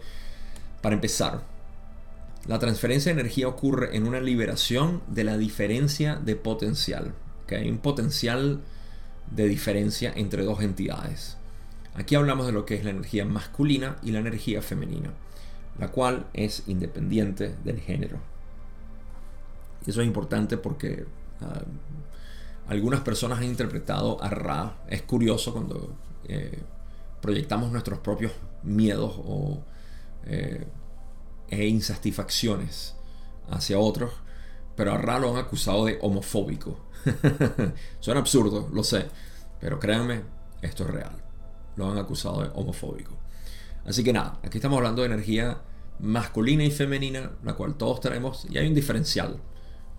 [0.80, 1.42] para empezar,
[2.46, 7.14] la transferencia de energía ocurre en una liberación de la diferencia de potencial.
[7.50, 8.60] Hay un potencial
[9.30, 11.36] de diferencia entre dos entidades.
[11.96, 15.14] Aquí hablamos de lo que es la energía masculina y la energía femenina,
[15.78, 18.18] la cual es independiente del género.
[19.86, 21.06] Eso es importante porque
[21.40, 21.62] ah,
[22.68, 24.76] algunas personas han interpretado a Ra.
[24.88, 25.96] Es curioso cuando
[26.28, 26.62] eh,
[27.22, 28.32] proyectamos nuestros propios
[28.62, 29.62] miedos o,
[30.26, 30.66] eh,
[31.48, 32.94] e insatisfacciones
[33.48, 34.12] hacia otros,
[34.76, 36.78] pero a Ra lo han acusado de homofóbico.
[38.00, 39.06] Suena absurdo, lo sé,
[39.60, 40.24] pero créanme,
[40.60, 41.25] esto es real
[41.76, 43.16] lo han acusado de homofóbico.
[43.84, 45.58] Así que nada, aquí estamos hablando de energía
[45.98, 49.40] masculina y femenina, la cual todos tenemos, y hay un diferencial.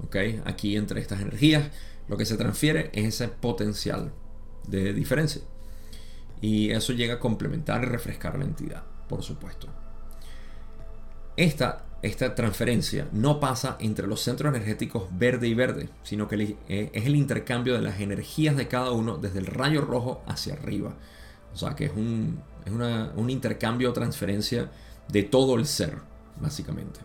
[0.03, 0.15] ¿ok?
[0.45, 1.71] Aquí entre estas energías,
[2.07, 4.11] lo que se transfiere es ese potencial
[4.67, 5.41] de diferencia.
[6.41, 9.67] Y eso llega a complementar y refrescar la entidad, por supuesto.
[11.35, 16.91] Esta, esta transferencia no pasa entre los centros energéticos verde y verde, sino que eh,
[16.93, 20.95] es el intercambio de las energías de cada uno desde el rayo rojo hacia arriba.
[21.57, 24.69] O sea que es un, es un intercambio o transferencia
[25.07, 25.97] de todo el ser,
[26.39, 26.99] básicamente.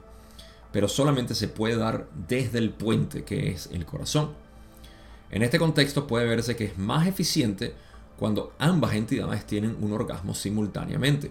[0.73, 4.33] Pero solamente se puede dar desde el puente que es el corazón.
[5.31, 7.73] En este contexto puede verse que es más eficiente
[8.19, 11.31] cuando ambas entidades tienen un orgasmo simultáneamente.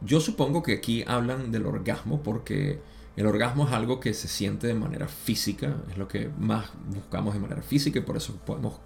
[0.00, 2.78] Yo supongo que aquí hablan del orgasmo porque
[3.16, 7.34] el orgasmo es algo que se siente de manera física, es lo que más buscamos
[7.34, 8.78] de manera física y por eso podemos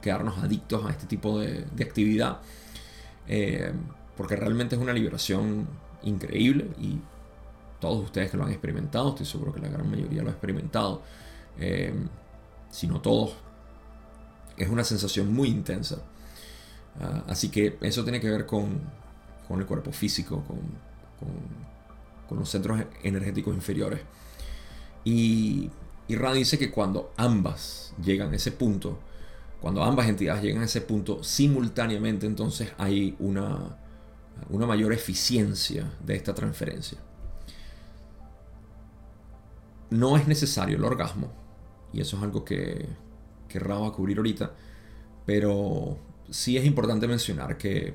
[0.00, 2.38] quedarnos adictos a este tipo de, actividad.
[3.26, 3.72] Eh,
[4.16, 5.68] porque realmente es una liberación
[6.02, 6.98] increíble y
[7.80, 11.02] todos ustedes que lo han experimentado, estoy seguro que la gran mayoría lo ha experimentado,
[11.58, 11.94] eh,
[12.70, 13.34] si no todos,
[14.56, 15.98] es una sensación muy intensa.
[17.00, 18.80] Ah, así que eso tiene que ver con,
[19.50, 20.58] el cuerpo físico, con,
[22.28, 24.00] con, los centros energéticos inferiores.
[25.04, 25.70] Y,
[26.08, 28.98] y dice que cuando ambas llegan a ese punto,
[29.60, 33.76] cuando ambas entidades llegan a ese punto simultáneamente, entonces hay una,
[34.50, 36.98] una mayor eficiencia de esta transferencia.
[39.90, 41.32] No es necesario el orgasmo,
[41.92, 42.86] y eso es algo que,
[43.48, 44.52] que Ra va a cubrir ahorita,
[45.26, 45.98] pero
[46.30, 47.94] sí es importante mencionar que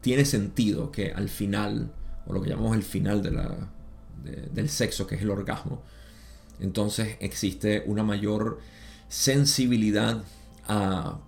[0.00, 1.92] tiene sentido que al final,
[2.26, 3.30] o lo que llamamos el final de
[4.52, 5.82] del sexo, que es el orgasmo,
[6.60, 8.60] entonces existe una mayor
[9.08, 10.22] sensibilidad
[10.68, 11.20] a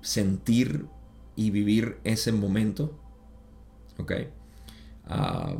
[0.00, 0.86] sentir
[1.36, 2.98] y vivir ese momento
[3.98, 4.12] ¿ok?
[5.06, 5.56] A,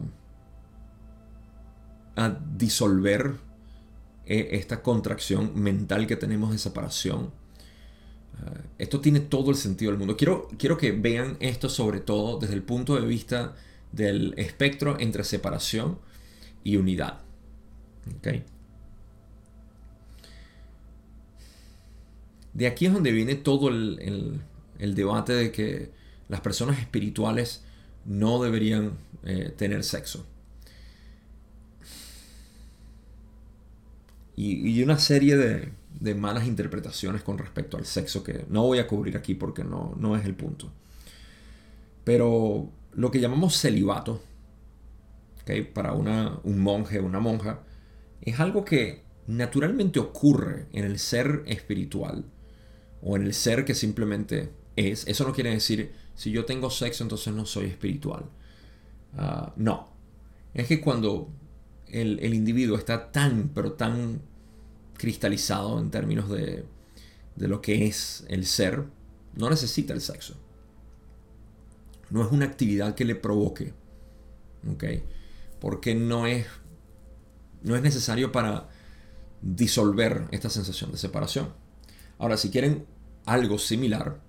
[2.55, 3.37] disolver
[4.27, 7.33] eh, esta contracción mental que tenemos de separación.
[8.39, 10.17] Ah, esto tiene todo el sentido del mundo.
[10.17, 13.55] Quiero, quiero que vean esto sobre todo desde el punto de vista
[13.93, 15.99] del espectro entre separación
[16.63, 17.21] y unidad.
[22.53, 24.41] De aquí es donde viene todo el,
[24.79, 25.91] debate de que
[26.29, 27.63] las personas espirituales
[28.05, 28.93] no deberían
[29.25, 30.27] eh, tener sexo.
[34.35, 39.17] Y, una serie de, malas interpretaciones con respecto al sexo que no voy a cubrir
[39.17, 40.71] aquí porque no, no es el punto.
[42.05, 44.21] Pero lo que llamamos celibato,
[45.75, 47.61] para un monje o una monja,
[48.21, 52.25] es algo que naturalmente ocurre en el ser espiritual
[53.03, 55.07] o en el ser que simplemente es.
[55.07, 58.25] Eso no quiere decir si yo tengo sexo entonces no soy espiritual.
[59.17, 59.89] Ah, no.
[60.55, 61.31] Es que cuando
[61.89, 64.21] el, individuo está tan, pero tan
[64.97, 66.65] cristalizado en términos de,
[67.37, 68.85] de lo que es el ser,
[69.35, 70.37] no necesita el sexo.
[72.11, 73.73] No es una actividad que le provoque.
[74.71, 74.85] ¿Ok?
[75.61, 76.47] Porque no es,
[77.63, 78.69] no es necesario para
[79.41, 81.49] disolver esta sensación de separación.
[82.19, 82.87] Ahora, si quieren
[83.27, 84.21] algo similar,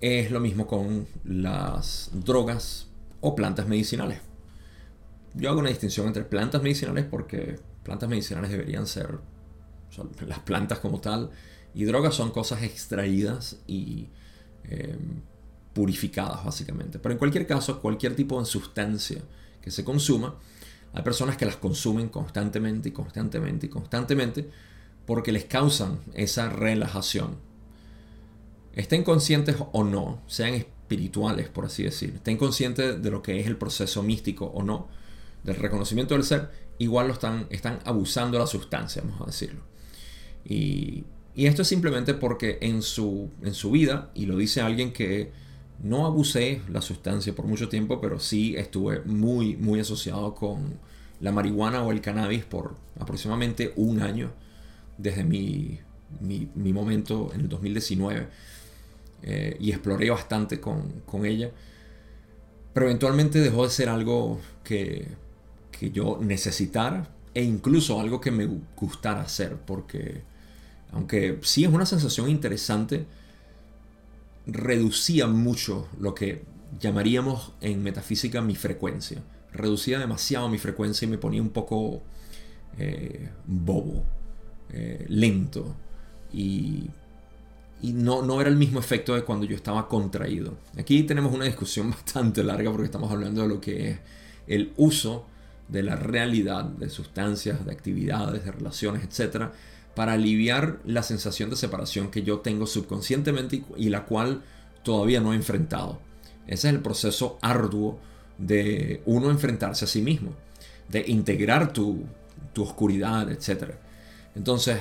[0.00, 2.88] es lo mismo con las drogas
[3.20, 4.20] o plantas medicinales.
[5.34, 9.18] Yo hago una distinción entre plantas medicinales porque plantas medicinales deberían ser
[10.26, 11.30] las plantas como tal
[11.74, 14.08] y drogas son cosas extraídas y
[14.64, 15.22] em,
[15.72, 16.98] purificadas básicamente.
[16.98, 19.22] Pero en cualquier caso, cualquier tipo de sustancia
[19.60, 20.36] que se consuma,
[20.92, 24.48] hay personas que las consumen constantemente y constantemente y constantemente
[25.06, 27.36] porque les causan esa relajación
[28.74, 33.46] estén conscientes o no, sean espirituales, por así decir, estén conscientes de lo que es
[33.46, 34.88] el proceso místico o no,
[35.44, 39.60] del reconocimiento del ser, igual lo están, están abusando de la sustancia, vamos a decirlo.
[40.44, 41.04] Y,
[41.36, 45.32] esto es simplemente porque en su, en su vida, y lo dice alguien que
[45.82, 50.78] no abusé la sustancia por mucho tiempo, pero sí estuve muy, muy asociado con
[51.20, 54.30] la marihuana o el cannabis por aproximadamente un año
[54.96, 55.80] desde mi,
[56.20, 58.28] mi, mi momento en el 2019
[59.26, 61.50] eh, y exploré bastante con, ella.
[62.72, 65.08] Pero eventualmente dejó de ser algo que,
[65.72, 68.46] que yo necesitara e incluso algo que me
[68.76, 70.22] gustara hacer, porque
[70.92, 73.06] aunque sí es una sensación interesante,
[74.46, 76.42] reducía mucho lo que
[76.78, 79.22] llamaríamos en metafísica mi frecuencia.
[79.52, 82.02] Reducía demasiado mi frecuencia y me ponía un poco
[82.78, 84.04] eh, bobo,
[84.70, 85.74] eh, lento.
[86.32, 86.90] Y
[87.84, 90.56] y no, no era el mismo efecto de cuando yo estaba contraído.
[90.78, 93.98] Aquí tenemos una discusión bastante larga porque estamos hablando de lo que es
[94.46, 95.26] el uso
[95.68, 99.48] de la realidad, de sustancias, de actividades, de relaciones, etc.,
[99.94, 104.42] para aliviar la sensación de separación que yo tengo subconscientemente y la cual
[104.82, 106.00] todavía no ha enfrentado.
[106.46, 108.00] Ese es el proceso arduo
[108.38, 110.32] de uno enfrentarse a sí mismo,
[110.88, 112.06] de integrar tu,
[112.56, 113.74] oscuridad, etc.
[114.34, 114.78] Entonces,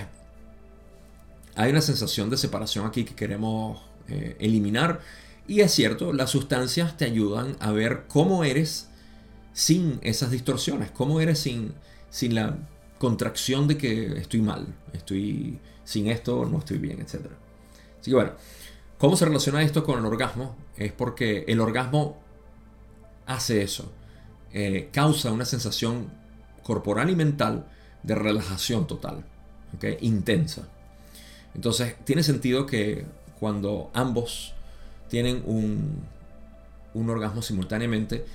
[1.55, 5.01] hay una sensación de separación aquí que queremos eh, eliminar.
[5.47, 8.89] Y es cierto, las sustancias te ayudan a ver cómo eres
[9.51, 11.73] sin esas distorsiones, cómo eres sin,
[12.09, 12.57] sin la
[12.97, 17.27] contracción de que estoy mal, estoy sin esto, no estoy bien, etc.
[17.99, 18.31] Así que bueno,
[18.97, 20.55] ¿cómo se relaciona esto con el orgasmo?
[20.77, 22.17] Es porque el orgasmo
[23.25, 23.91] hace eso,
[24.53, 26.11] eh, causa una sensación
[26.63, 27.67] corporal y mental
[28.03, 29.25] de relajación total,
[30.01, 30.69] intensa.
[31.55, 33.05] Entonces, tiene sentido que
[33.39, 34.53] cuando ambos
[35.09, 36.01] tienen un,
[36.93, 38.25] un orgasmo simultáneamente,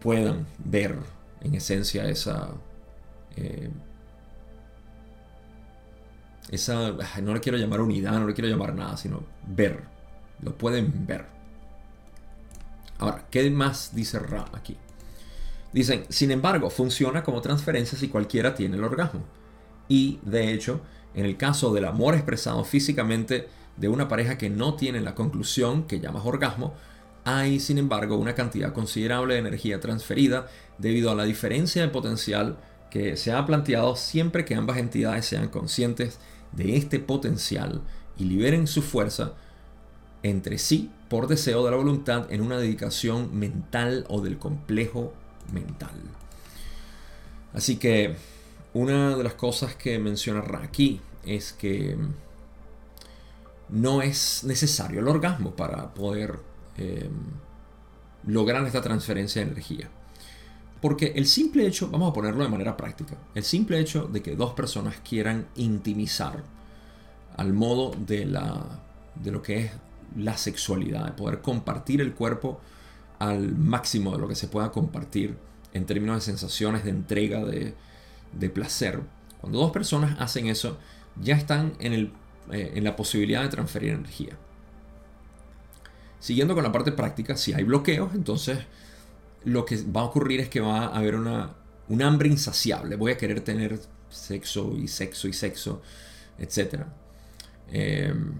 [0.00, 0.96] puedan ver
[1.40, 2.50] en esencia esa...
[3.36, 3.70] Eh,
[6.50, 9.82] esa, no le quiero llamar unidad, no le quiero llamar nada, sino ver.
[10.42, 11.26] Lo pueden ver.
[12.98, 14.76] Ahora, ¿qué más dice Ra aquí?
[15.72, 19.24] Dicen, sin embargo, funciona como transferencia si cualquiera tiene el orgasmo.
[19.88, 20.80] Y, de hecho,
[21.16, 25.84] en el caso del amor expresado físicamente de una pareja que no tiene la conclusión
[25.84, 26.74] que llamas orgasmo,
[27.24, 30.46] hay, sin embargo, una cantidad considerable de energía transferida
[30.78, 32.56] debido a la diferencia de potencial
[32.90, 36.20] que se ha planteado siempre que ambas entidades sean conscientes
[36.52, 37.80] de este potencial
[38.16, 39.32] y liberen su fuerza
[40.22, 45.12] entre sí por deseo de la voluntad en una dedicación mental o del complejo
[45.52, 46.00] mental.
[47.52, 48.16] Así que
[48.76, 51.96] una de las cosas que menciona aquí es que
[53.70, 56.38] no es necesario el orgasmo para poder
[56.76, 57.08] eh,
[58.26, 59.88] lograr esta transferencia de energía.
[60.82, 64.36] Porque el simple hecho, vamos a ponerlo de manera práctica, el simple hecho de que
[64.36, 66.44] dos personas quieran intimizar
[67.38, 68.82] al modo de, la,
[69.14, 69.70] de lo que es
[70.16, 72.60] la sexualidad, de poder compartir el cuerpo
[73.18, 75.34] al máximo de lo que se pueda compartir
[75.72, 77.74] en términos de sensaciones, de entrega, de,
[78.32, 79.00] de placer.
[79.40, 80.78] Cuando dos personas hacen eso,
[81.20, 82.12] ya están en, el,
[82.50, 84.36] eh, en la posibilidad de transferir energía.
[86.18, 88.58] Siguiendo con la parte práctica, si hay bloqueos, entonces
[89.44, 91.54] lo que va a ocurrir es que va a haber una,
[91.88, 92.96] un hambre insaciable.
[92.96, 95.82] Voy a querer tener sexo y sexo y sexo,
[96.38, 96.82] etc.
[97.70, 98.34] Em,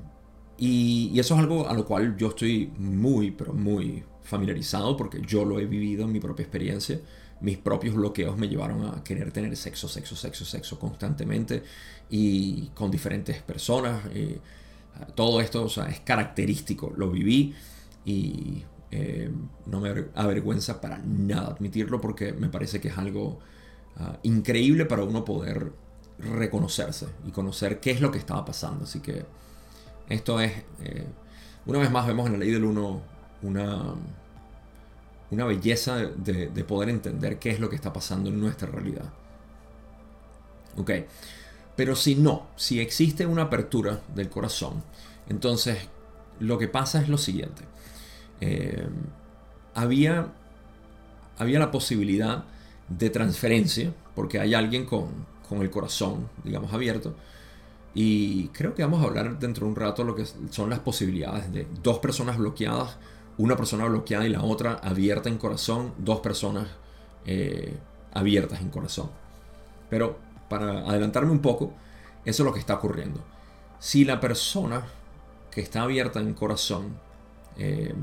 [0.59, 5.20] y, y, eso es algo a lo cual yo estoy muy, pero muy familiarizado porque
[5.24, 7.01] yo lo he vivido en mi propia experiencia.
[7.41, 11.62] Mis propios bloqueos me llevaron a querer tener sexo, sexo, sexo, sexo constantemente
[12.11, 14.03] y con diferentes personas.
[14.12, 14.39] Eh,
[15.14, 17.55] todo esto o sea, es característico, lo viví
[18.05, 19.30] y eh,
[19.66, 23.39] no me avergüenza para nada admitirlo porque me parece que es algo
[23.97, 25.72] ah, increíble para uno poder
[26.18, 28.84] reconocerse y conocer qué es lo que estaba pasando.
[28.84, 29.24] Así que
[30.09, 31.07] esto es, eh,
[31.66, 33.03] una vez más vemos en la ley del uno
[33.43, 33.95] una,
[35.31, 39.12] una belleza de, de, poder entender qué es lo que está pasando en nuestra realidad.
[40.77, 40.91] Ok.
[41.74, 44.83] Pero si no, si existe una apertura del corazón,
[45.29, 45.79] entonces
[46.41, 47.62] lo que pasa es lo siguiente.
[48.41, 48.89] Eh,
[49.74, 50.33] había,
[51.39, 52.45] había la posibilidad
[52.89, 55.09] de transferencia, porque hay alguien con,
[55.49, 57.14] con, el corazón, digamos, abierto.
[57.95, 61.53] Y creo que vamos a hablar dentro de un rato lo que son las posibilidades
[61.53, 62.97] de dos personas bloqueadas,
[63.39, 66.68] una persona bloqueada y la otra abierta en corazón, dos personas
[67.26, 67.76] eh,
[68.12, 69.11] abiertas en corazón.
[69.91, 70.18] Pero
[70.49, 71.72] para adelantarme un poco,
[72.24, 73.22] eso es lo que está ocurriendo.
[73.78, 74.84] Si la persona
[75.51, 76.97] que está abierta en corazón,
[77.59, 77.95] eh,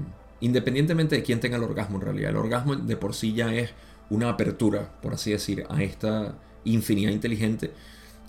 [0.42, 3.72] independientemente de quién tenga el orgasmo en realidad, el orgasmo de por sí ya es
[4.10, 7.74] una apertura, por así decir, a esta infinidad inteligente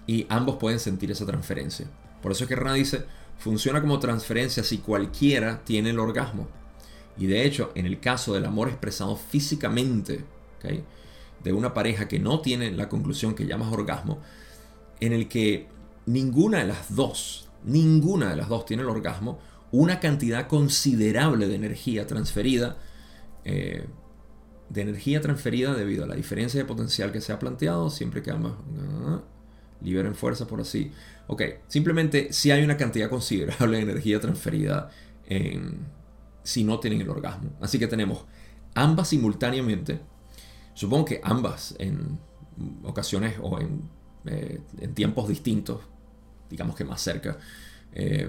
[0.07, 1.87] y ambos pueden sentir esa transferencia.
[2.23, 3.05] Por eso es que Ra dice,
[3.39, 6.49] funciona como transferencia si cualquiera tiene el orgasmo.
[7.17, 10.25] Y de hecho, en el caso del amor expresado físicamente,
[11.43, 14.21] de una pareja que no tiene la conclusión que llamas orgasmo,
[15.01, 15.69] en el que
[16.07, 19.39] ninguna de las dos, ninguna de las dos tiene el orgasmo,
[19.71, 22.79] una cantidad considerable de energía transferida,
[23.45, 23.87] eh,
[24.71, 28.31] de energía transferida debido a la diferencia de potencial que se ha planteado, siempre que
[28.31, 29.21] ambas uh,
[29.83, 30.93] liberen fuerza por así.
[31.27, 34.91] Ok, simplemente si hay una cantidad considerable de energía transferida
[36.45, 37.51] si no tienen el orgasmo.
[37.61, 38.25] Así que tenemos
[38.75, 40.01] ambas simultáneamente
[40.75, 42.19] Supongo que ambas en
[42.83, 43.89] ocasiones o en,
[44.27, 44.61] eh,
[44.93, 45.81] tiempos distintos,
[46.51, 47.39] digamos que más cerca.
[47.93, 48.29] Eh,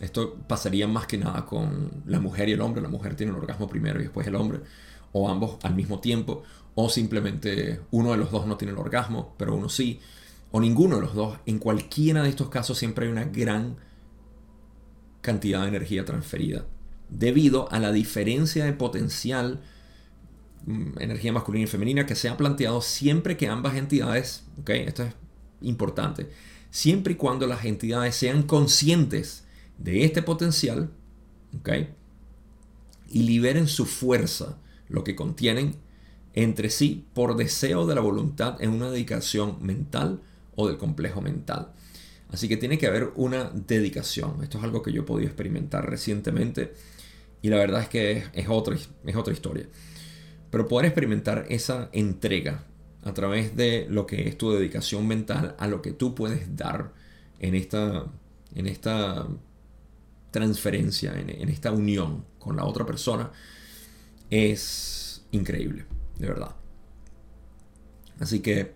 [0.00, 2.82] esto pasaría más que nada con la mujer y el hombre.
[2.82, 4.60] La mujer tiene un orgasmo primero y después el hombre.
[5.12, 6.42] O ambos al mismo tiempo.
[6.74, 10.00] O simplemente uno de los dos no tiene el orgasmo, pero uno sí.
[10.50, 11.38] O ninguno de los dos.
[11.44, 13.76] En cualquiera de estos casos siempre hay una gran
[15.20, 16.64] cantidad de energía transferida.
[17.08, 19.60] Debido a la diferencia de potencial,
[20.66, 24.70] mm, energía masculina y femenina, que se ha planteado siempre que ambas entidades, ¿ok?
[24.70, 25.14] Esto es
[25.60, 26.30] importante,
[26.70, 29.44] siempre y cuando las entidades sean conscientes
[29.78, 30.90] de este potencial,
[31.58, 31.70] ¿ok?
[33.10, 35.76] Y liberen su fuerza, lo que contienen,
[36.34, 40.20] entre sí por deseo de la voluntad en una dedicación mental
[40.54, 41.72] o del complejo mental.
[42.30, 44.42] Así que tiene que haber una dedicación.
[44.42, 46.74] Esto es algo que yo he podido experimentar recientemente
[47.42, 49.66] y la verdad es que es, otra, es otra historia.
[50.50, 52.64] Pero poder experimentar esa entrega
[53.02, 56.92] a través de lo que es tu dedicación mental a lo que tú puedes dar
[57.38, 58.06] en esta,
[58.54, 59.26] en esta
[60.30, 63.30] transferencia, en, esta unión con la otra persona,
[64.30, 65.84] es increíble,
[66.18, 66.54] de verdad.
[68.18, 68.72] Así que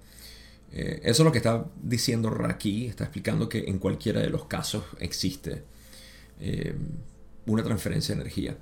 [0.72, 4.46] eh, eso es lo que está diciendo Raki, está explicando que en cualquiera de los
[4.46, 5.64] casos existe
[6.40, 6.74] eh,
[7.46, 8.56] una transferencia de energía.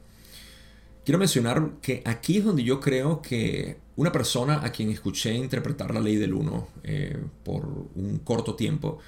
[1.05, 5.93] Quiero mencionar que aquí es donde yo creo que una persona a quien escuché interpretar
[5.95, 8.99] la ley del uno eh, por un corto tiempo,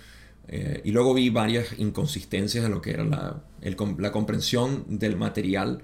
[0.85, 3.43] y luego vi varias inconsistencias de lo que era la,
[3.99, 5.83] la comprensión del material,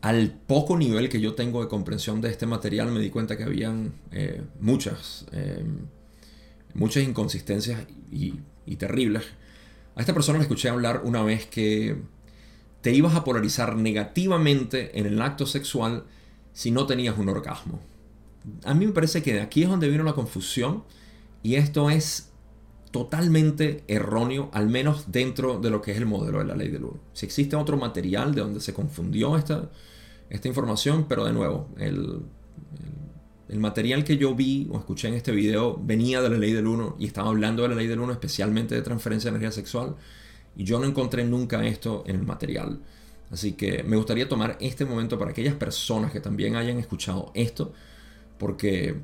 [0.00, 3.44] al poco nivel que yo tengo de comprensión de este material, me di cuenta que
[3.44, 3.92] habían
[4.58, 5.26] muchas
[6.74, 8.40] muchas inconsistencias y,
[8.76, 9.24] terribles.
[9.96, 11.96] A esta persona le escuché hablar una vez que
[12.80, 16.04] te ibas a polarizar negativamente en el acto sexual
[16.52, 17.80] si no tenías un orgasmo.
[18.64, 20.84] A mí me parece que de aquí es donde vino la confusión
[21.42, 22.30] y esto es
[22.90, 26.84] totalmente erróneo, al menos dentro de lo que es el modelo de la ley del
[26.84, 27.00] uno.
[27.12, 29.70] Si existe otro material de donde se confundió esta,
[30.30, 32.22] esta información, pero de nuevo, el
[33.48, 36.66] el material que yo vi o escuché en este video venía de la ley del
[36.66, 39.96] 1 y estaba hablando de la ley del 1 especialmente de transferencia de energía sexual
[40.58, 42.80] y yo no encontré nunca esto en el material.
[43.30, 47.72] Así que me gustaría tomar este momento para aquellas personas que también hayan escuchado esto,
[48.38, 48.96] porque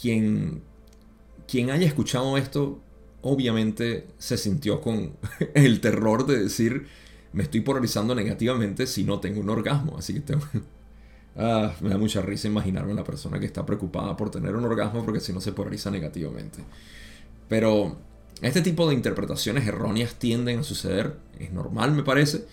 [0.00, 0.62] quien,
[1.48, 2.80] quien haya escuchado esto
[3.22, 5.16] obviamente se sintió con
[5.54, 6.86] el terror de decir
[7.32, 9.98] me estoy polarizando negativamente si no tengo un orgasmo.
[9.98, 10.36] Así que
[11.40, 15.04] Ah, me da mucha risa imaginarme una persona que está preocupada por tener un orgasmo
[15.04, 16.64] porque si no se polariza negativamente.
[17.48, 17.96] Pero
[18.42, 22.46] este tipo de interpretaciones erróneas tienden a suceder, es normal me parece.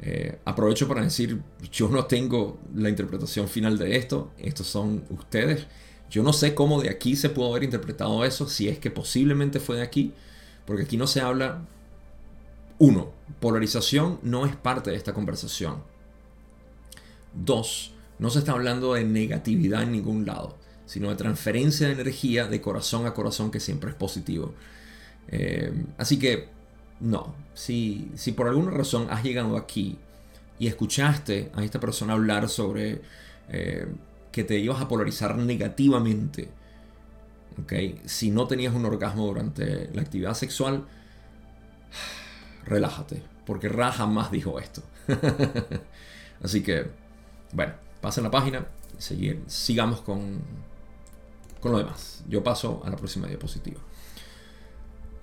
[0.00, 1.40] Eh, aprovecho para decir,
[1.72, 5.66] yo no tengo la interpretación final de esto, estos son ustedes.
[6.10, 9.60] Yo no sé cómo de aquí se pudo haber interpretado eso, si es que posiblemente
[9.60, 10.12] fue de aquí,
[10.66, 11.62] porque aquí no se habla...
[12.78, 15.82] Uno, polarización no es parte de esta conversación.
[17.32, 22.46] Dos, no se está hablando de negatividad en ningún lado, sino de transferencia de energía
[22.46, 24.54] de corazón a corazón que siempre es positivo.
[25.28, 26.48] Eh, así que,
[27.00, 29.98] no, si, si por alguna razón has llegado aquí
[30.58, 33.02] y escuchaste a esta persona hablar sobre
[33.48, 33.86] eh,
[34.32, 36.48] que te ibas a polarizar negativamente,
[37.62, 38.00] ¿okay?
[38.04, 40.84] si no tenías un orgasmo durante la actividad sexual,
[42.64, 44.82] relájate, porque Ra jamás dijo esto.
[46.42, 46.86] Así que,
[47.52, 48.66] bueno, pasen la página
[49.10, 50.40] y sigamos con,
[51.60, 52.24] con lo demás.
[52.28, 53.80] Yo paso a la próxima diapositiva.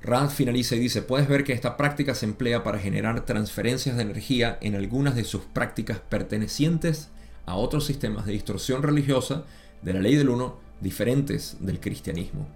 [0.03, 4.01] Rand finaliza y dice, puedes ver que esta práctica se emplea para generar transferencias de
[4.01, 7.09] energía en algunas de sus prácticas pertenecientes
[7.45, 9.43] a otros sistemas de distorsión religiosa
[9.81, 12.47] de la ley del uno diferentes del cristianismo.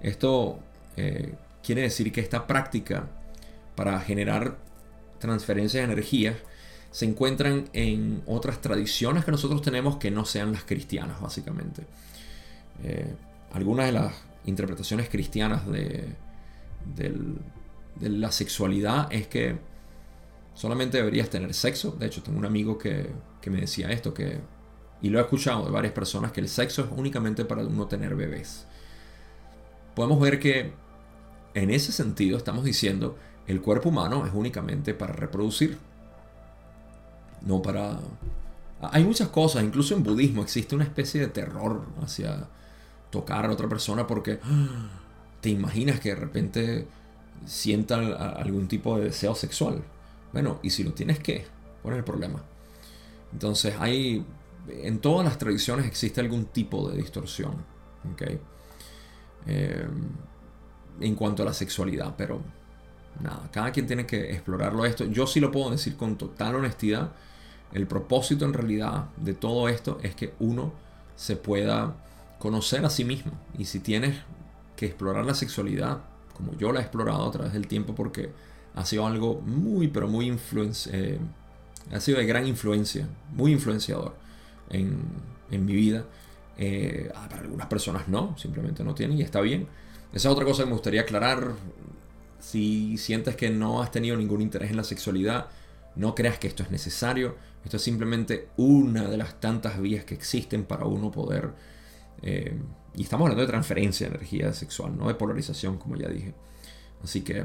[0.00, 0.58] Esto
[0.96, 3.08] eh, quiere decir que esta práctica
[3.76, 4.56] para generar
[5.18, 6.36] transferencias de energía
[6.90, 11.82] se encuentran en otras tradiciones que nosotros tenemos que no sean las cristianas, básicamente.
[12.82, 13.14] Eh,
[13.52, 14.14] algunas de las
[14.44, 16.08] interpretaciones cristianas de,
[18.00, 19.58] la sexualidad es que
[20.54, 21.92] solamente deberías tener sexo.
[21.92, 23.10] De hecho, tengo un amigo que,
[23.40, 24.40] que me decía esto, que,
[25.02, 28.14] y lo he escuchado de varias personas, que el sexo es únicamente para uno tener
[28.14, 28.66] bebés.
[29.94, 30.72] Podemos ver que
[31.54, 33.16] en ese sentido estamos diciendo
[33.46, 35.78] el cuerpo humano es únicamente para reproducir
[37.44, 37.98] no para...
[38.80, 42.48] Hay muchas cosas, incluso en budismo existe una especie de terror hacia
[43.10, 45.03] tocar a otra persona porque ¡ah!
[45.44, 46.86] Te imaginas que de repente
[47.44, 49.84] sientan algún tipo de deseo sexual.
[50.32, 51.44] Bueno, y si lo tienes, ¿qué?
[51.82, 52.42] ¿Cuál es el problema?
[53.30, 54.24] Entonces hay...
[54.68, 57.56] En todas las tradiciones existe algún tipo de distorsión.
[58.10, 58.40] ¿okay?
[59.46, 59.86] Eh,
[61.02, 62.40] en cuanto a la sexualidad, pero
[63.20, 65.04] nada, cada quien tiene que explorarlo esto.
[65.04, 67.12] Yo sí lo puedo decir con total honestidad
[67.74, 70.72] el propósito en realidad de todo esto es que uno
[71.16, 71.96] se pueda
[72.38, 73.32] conocer a sí mismo.
[73.58, 74.16] Y si tienes
[74.76, 76.00] que explorar la sexualidad,
[76.34, 78.30] como yo la he explorado a través del tiempo, porque
[78.74, 80.36] ha sido algo muy, pero muy
[80.92, 81.18] eh,
[81.92, 84.14] ha sido de gran influencia, muy influenciador
[84.70, 85.00] en,
[85.50, 86.04] en mi vida.
[86.56, 89.66] Eh, ah, para algunas personas no, simplemente no tienen y está bien.
[90.12, 91.52] Esa es otra cosa que me gustaría aclarar.
[92.40, 95.48] Si sientes que no has tenido ningún interés en la sexualidad,
[95.96, 97.36] no creas que esto es necesario.
[97.64, 101.52] Esto es simplemente una de las tantas vías que existen para uno poder...
[102.22, 102.56] Eh,
[102.96, 106.34] y estamos hablando de transferencia de energía sexual, no de polarización, como ya dije.
[107.02, 107.44] Así que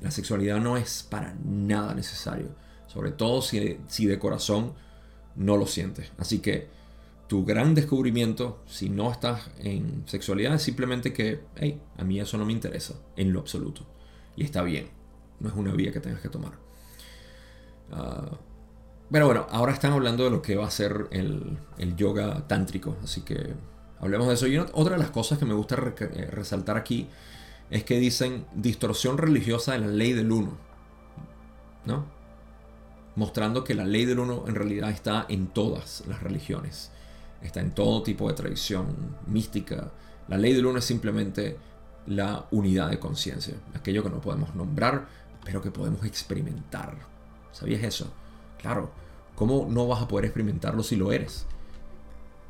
[0.00, 2.48] la sexualidad no es para nada necesario.
[2.86, 4.74] Sobre todo si, si de corazón
[5.34, 6.12] no lo sientes.
[6.18, 6.68] Así que
[7.26, 12.38] tu gran descubrimiento, si no estás en sexualidad, es simplemente que, hey, a mí eso
[12.38, 13.86] no me interesa en lo absoluto.
[14.36, 14.88] Y está bien.
[15.40, 16.52] No es una vía que tengas que tomar.
[17.90, 18.38] Ah,
[19.10, 21.58] pero bueno, ahora están hablando de lo que va a ser el,
[21.96, 22.96] yoga tántrico.
[23.02, 23.54] Así que
[24.00, 24.46] hablemos de eso.
[24.46, 27.08] Y otra de las cosas que me gusta eh, resaltar aquí
[27.70, 30.56] es que dicen distorsión religiosa de la ley del uno.
[31.84, 32.04] ¿No?
[33.14, 36.90] Mostrando que la ley del uno en realidad está en todas las religiones.
[37.42, 38.86] Está en todo tipo de tradición
[39.26, 39.92] mística.
[40.28, 41.56] La ley del uno es simplemente
[42.06, 43.54] la unidad de conciencia.
[43.74, 45.08] Aquello que no podemos nombrar,
[45.44, 46.96] pero que podemos experimentar.
[47.52, 48.12] ¿Sabías eso?
[48.58, 48.90] Claro.
[49.34, 51.46] ¿Cómo no vas a poder experimentarlo si lo eres?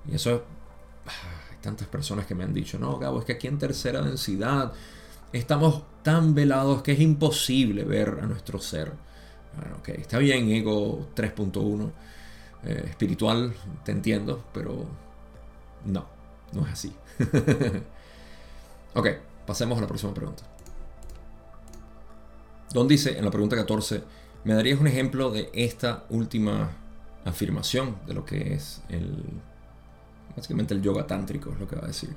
[0.09, 0.45] Y eso
[1.07, 4.73] hay tantas personas que me han dicho, no, Gabo, es que aquí en tercera densidad
[5.33, 8.93] estamos tan velados que es imposible ver a nuestro ser.
[9.57, 11.91] Bueno, ok, está bien, ego 3.1,
[12.65, 13.55] eh, espiritual,
[13.85, 14.87] te entiendo, pero
[15.85, 16.07] no,
[16.53, 16.95] no es así.
[18.95, 19.09] ok,
[19.47, 20.43] pasemos a la próxima pregunta.
[22.73, 24.03] Don dice en la pregunta 14,
[24.45, 26.71] ¿me darías un ejemplo de esta última
[27.25, 29.25] afirmación de lo que es el,
[30.37, 32.14] básicamente el yoga tántrico, es lo que va a decir?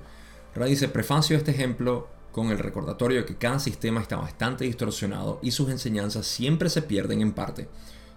[0.54, 5.40] Ahora dice, prefacio este ejemplo con el recordatorio de que cada sistema está bastante distorsionado
[5.42, 7.68] y sus enseñanzas siempre se pierden en parte.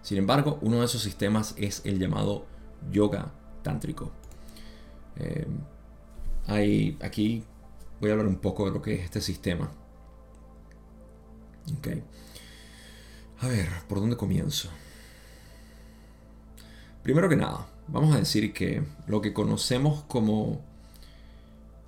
[0.02, 2.46] Sin embargo, uno de esos sistemas es el llamado
[2.90, 3.32] yoga
[3.62, 4.12] tántrico.
[5.16, 5.46] Eh,
[7.00, 7.44] aquí
[8.00, 9.70] voy a hablar un poco de lo que es este sistema.
[11.78, 12.02] Okay.
[13.40, 14.68] A ver, ¿por dónde comienzo?
[17.02, 20.60] Primero que nada, vamos a decir que lo que conocemos como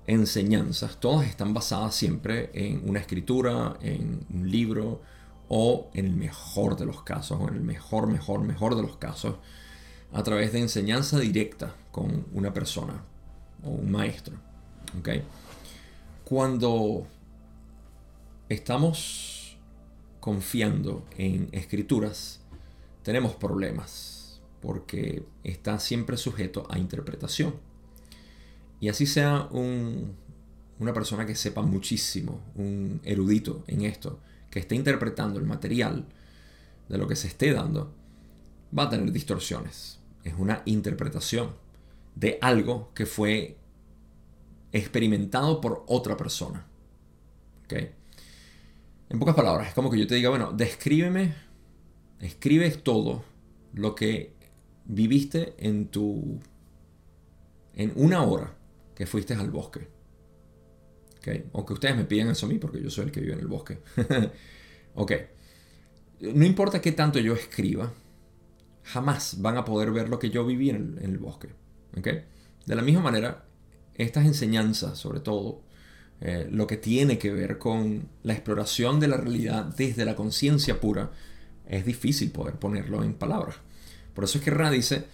[0.07, 5.01] enseñanzas, todas están basadas siempre en una escritura, en un libro
[5.49, 8.97] o en el mejor de los casos, o en el mejor, mejor, mejor de los
[8.97, 9.35] casos,
[10.13, 13.03] a través de enseñanza directa con una persona
[13.63, 14.35] o un maestro.
[14.99, 15.23] ¿okay?
[16.23, 17.07] Cuando
[18.49, 19.57] estamos
[20.19, 22.39] confiando en escrituras,
[23.03, 24.14] tenemos problemas
[24.65, 27.53] porque está siempre sujeto a interpretación.
[28.79, 35.39] Y así sea una persona que sepa muchísimo, un erudito en esto, que esté interpretando
[35.39, 36.07] el material
[36.89, 37.93] de lo que se esté dando,
[38.77, 39.99] va a tener distorsiones.
[40.23, 41.51] Es una interpretación
[42.15, 43.57] de algo que fue
[44.71, 46.65] experimentado por otra persona.
[49.09, 51.35] En pocas palabras, es como que yo te diga, bueno, descríbeme,
[52.19, 53.23] escribes todo
[53.73, 54.34] lo que
[54.85, 56.39] viviste en tu
[57.73, 58.55] en una hora
[58.95, 59.87] que fuiste al bosque.
[61.19, 61.45] ¿Okay?
[61.53, 63.47] Aunque ustedes me piden eso a mí porque yo soy el que vive en el
[63.47, 63.79] bosque.
[64.95, 65.11] ok.
[66.21, 67.91] No importa qué tanto yo escriba,
[68.83, 71.49] jamás van a poder ver lo que yo viví en el, bosque.
[71.97, 72.23] ¿Okay?
[72.65, 73.45] De la misma manera,
[73.95, 75.61] estas enseñanzas, sobre todo,
[76.21, 80.79] eh, lo que tiene que ver con la exploración de la realidad desde la conciencia
[80.79, 81.11] pura,
[81.67, 83.57] es difícil poder ponerlo en palabras.
[84.15, 85.05] Por eso es que Ra dice,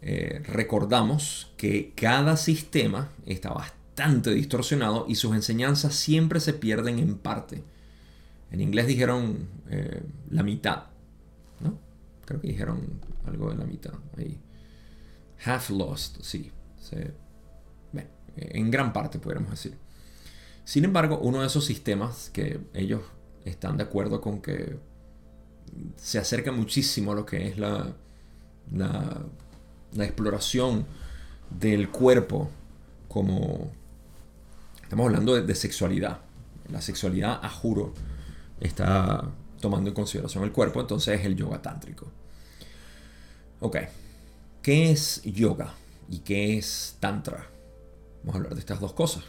[0.00, 7.18] eh, recordamos que cada sistema está bastante distorsionado y sus enseñanzas siempre se pierden en
[7.18, 7.64] parte.
[8.52, 10.84] En inglés dijeron eh, la mitad,
[11.60, 11.76] ¿no?
[12.24, 14.38] Creo que dijeron algo de la mitad ahí.
[15.44, 16.52] Half lost, sí.
[18.36, 19.76] en gran parte podríamos decir.
[20.64, 23.02] Sin embargo, uno de esos sistemas que ellos
[23.44, 24.78] están de acuerdo con que
[25.96, 27.96] se acerca muchísimo a lo que es la,
[28.72, 30.86] la exploración
[31.50, 32.50] del cuerpo
[33.08, 33.72] como...
[34.82, 36.20] Estamos hablando de, sexualidad.
[36.70, 37.92] La sexualidad, a juro,
[38.60, 39.24] está
[39.60, 42.06] tomando en consideración el cuerpo, entonces es el yoga tántrico.
[43.60, 43.78] Ok,
[44.62, 45.74] ¿qué es yoga
[46.08, 47.48] y qué es tantra?
[48.22, 49.24] Vamos a hablar de estas dos cosas.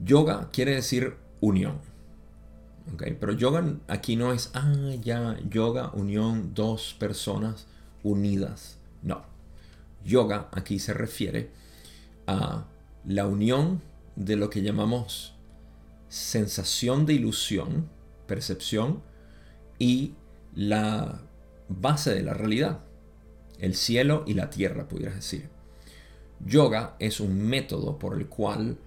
[0.00, 1.78] Yoga quiere decir unión.
[2.94, 7.66] Okay, pero yoga aquí no es, ah, ya, yoga, unión, dos personas
[8.06, 8.78] unidas.
[9.02, 9.22] No.
[10.04, 11.50] Yoga aquí se refiere
[12.26, 12.66] a
[13.04, 13.82] la unión
[14.14, 15.34] de lo que llamamos
[16.08, 17.88] sensación de ilusión,
[18.26, 19.02] percepción,
[19.78, 20.14] y
[20.54, 21.20] la
[21.68, 22.80] base de la realidad,
[23.58, 25.48] el cielo y la tierra, pudieras decir.
[26.44, 28.78] Yoga es un método por el cual,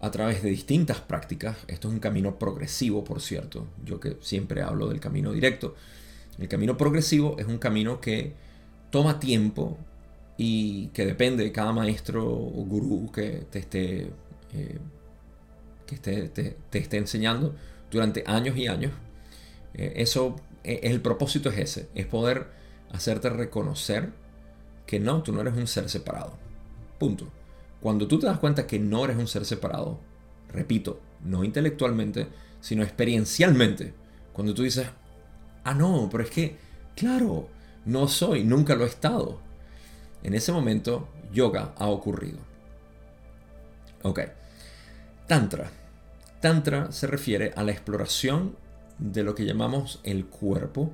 [0.00, 4.62] a través de distintas prácticas, esto es un camino progresivo, por cierto, yo que siempre
[4.62, 5.76] hablo del camino directo,
[6.40, 8.32] el camino progresivo es un camino que
[8.90, 9.78] toma tiempo
[10.38, 14.10] y que depende de cada maestro o gurú que te esté,
[14.54, 14.78] eh,
[15.86, 17.54] que te, esté enseñando
[17.90, 18.92] durante años y años.
[19.74, 22.48] Eh, eso, eh, el propósito es ese, es poder
[22.90, 24.10] hacerte reconocer
[24.86, 26.38] que no, tú no eres un ser separado.
[26.98, 27.28] Punto.
[27.82, 30.00] Cuando tú te das cuenta que no eres un ser separado,
[30.48, 32.28] repito, no intelectualmente,
[32.62, 33.92] sino experiencialmente,
[34.32, 34.86] cuando tú dices,
[35.70, 36.56] ah, no, pero es que,
[36.96, 37.48] claro,
[37.84, 39.40] no soy, nunca lo he estado.
[40.22, 42.38] En ese momento, yoga ha ocurrido.
[44.02, 44.20] Ok.
[45.26, 45.70] Tantra.
[46.40, 48.56] Tantra se refiere a la exploración
[48.98, 50.92] de lo que llamamos el cuerpo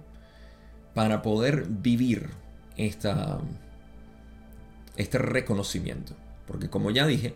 [0.94, 2.30] para poder vivir
[2.76, 3.38] esta,
[4.96, 6.14] este reconocimiento.
[6.46, 7.34] Porque como ya dije,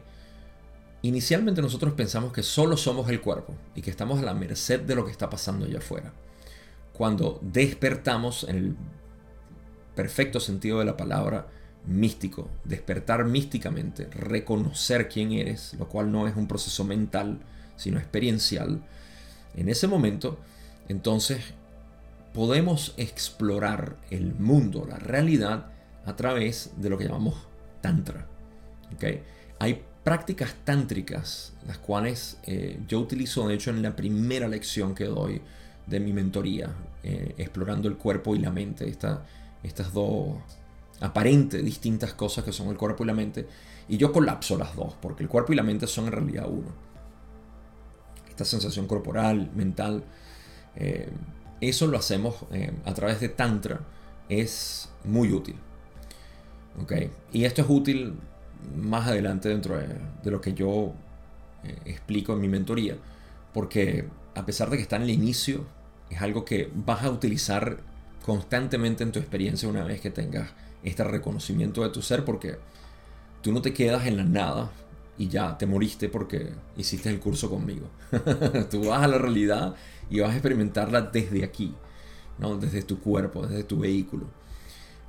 [1.03, 4.95] inicialmente nosotros pensamos que solo somos el cuerpo y que estamos a la merced de
[4.95, 6.13] lo que está pasando allá afuera.
[7.01, 8.77] Cuando despertamos en el
[9.95, 11.47] perfecto sentido de la palabra,
[11.87, 17.41] místico, despertar místicamente, reconocer quién eres, lo cual no es un proceso mental,
[17.77, 18.83] sino experiencial,
[19.55, 20.41] en ese momento,
[20.91, 21.55] entonces
[22.35, 25.73] podemos explorar el mundo, la realidad,
[26.05, 27.49] a través de lo que llamamos
[27.81, 28.27] tantra.
[28.95, 29.23] ¿okay?
[29.59, 35.07] Hay prácticas tántricas, las cuales eh, yo utilizo, de hecho, en la primera lección que
[35.07, 35.41] doy
[35.87, 36.71] de mi mentoría,
[37.03, 40.37] eh, explorando el cuerpo y la mente, estas dos
[41.01, 43.47] aparentes distintas cosas que son el cuerpo y la mente,
[43.89, 46.69] y yo colapso las dos, porque el cuerpo y la mente son en realidad uno.
[48.29, 50.05] Esta sensación corporal, mental,
[50.77, 51.11] eh,
[51.61, 52.37] eso lo hacemos
[52.85, 53.81] a través de Tantra,
[54.29, 55.57] es muy útil.
[56.83, 57.11] ¿okay?
[57.33, 58.15] Y esto es útil
[58.77, 60.93] más adelante dentro de, lo que yo
[61.65, 62.97] eh, explico en mi mentoría,
[63.53, 64.07] porque
[64.41, 65.67] a pesar de que está en el inicio,
[66.09, 67.81] es algo que vas a utilizar
[68.25, 70.51] constantemente en tu experiencia una vez que tengas
[70.83, 72.59] este reconocimiento de tu ser, porque
[73.43, 74.71] tú no te quedas en la nada
[75.19, 77.91] y ya te moriste porque hiciste el curso conmigo.
[78.71, 79.75] tú vas a la realidad
[80.09, 81.75] y vas a experimentarla desde aquí,
[82.39, 82.57] ¿no?
[82.57, 84.27] desde tu cuerpo, desde tu vehículo.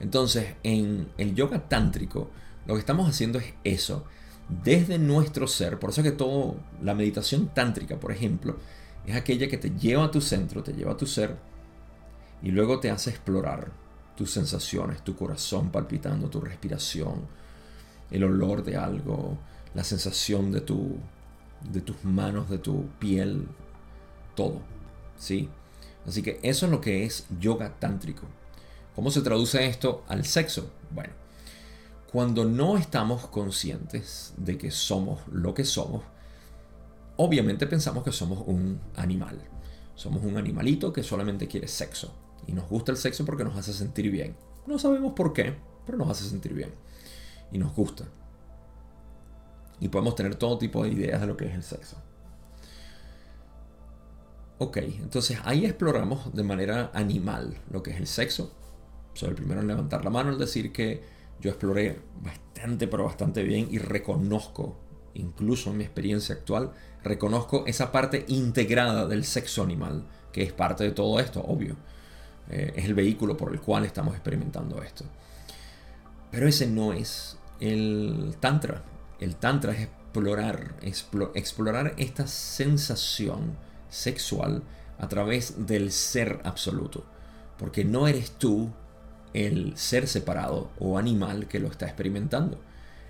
[0.02, 2.30] Entonces, en el yoga tántrico,
[2.66, 4.04] lo que estamos haciendo es eso,
[4.64, 5.80] desde nuestro ser.
[5.80, 8.58] Por eso es que toda la meditación tántrica, por ejemplo,
[9.06, 11.38] es aquella que te lleva a tu centro, te lleva a tu ser
[12.42, 13.72] y luego te hace explorar
[14.16, 17.28] tus sensaciones, tu corazón palpitando, tu respiración,
[18.10, 19.38] el olor de algo,
[19.74, 20.98] la sensación de, tu,
[21.72, 23.48] de tus manos, de tu piel,
[24.36, 24.62] todo.
[25.18, 25.50] ¿sí?
[26.06, 28.24] Así que eso es lo que es yoga tántrico.
[28.96, 30.70] ¿Cómo se traduce esto al sexo?
[30.92, 31.14] Bueno,
[32.12, 36.04] cuando no estamos conscientes de que somos lo que somos,
[37.18, 39.42] obviamente pensamos que somos un animal.
[39.96, 42.14] Somos un animalito que solamente quiere sexo.
[42.48, 44.36] Y nos gusta el sexo porque nos hace sentir bien.
[44.66, 45.56] No sabemos por qué,
[45.86, 46.74] pero nos hace sentir bien.
[47.52, 48.06] Y nos gusta.
[49.80, 51.98] Y podemos tener todo tipo de ideas de lo que es el sexo.
[54.60, 58.52] Ok, entonces ahí exploramos de manera animal lo que es el sexo.
[59.16, 61.04] Soy el primero en levantar la mano al decir que
[61.40, 64.78] yo exploré bastante, pero bastante bien y reconozco,
[65.14, 66.72] incluso en mi experiencia actual,
[67.04, 71.76] reconozco esa parte integrada del sexo animal, que es parte de todo esto, obvio.
[72.50, 75.06] Eh, es el vehículo por el cual estamos experimentando esto.
[76.32, 78.84] Pero ese no es el tantra.
[79.20, 80.76] El tantra es explorar,
[81.36, 83.58] explorar esta sensación
[83.90, 84.64] sexual
[84.98, 87.06] a través del ser absoluto.
[87.58, 88.72] Porque no eres tú
[89.34, 92.60] el ser separado o animal que lo está experimentando.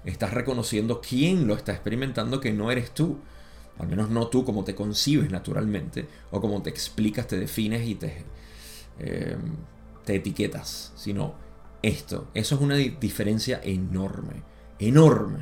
[0.05, 3.19] Estás reconociendo quién lo está experimentando que no eres tú.
[3.77, 7.95] Al menos no tú como te concibes naturalmente o como te explicas, te defines y
[7.95, 8.23] te,
[8.99, 9.37] eh,
[10.05, 11.35] te etiquetas, sino
[11.81, 12.27] esto.
[12.33, 14.43] Eso es una diferencia enorme,
[14.79, 15.39] enorme.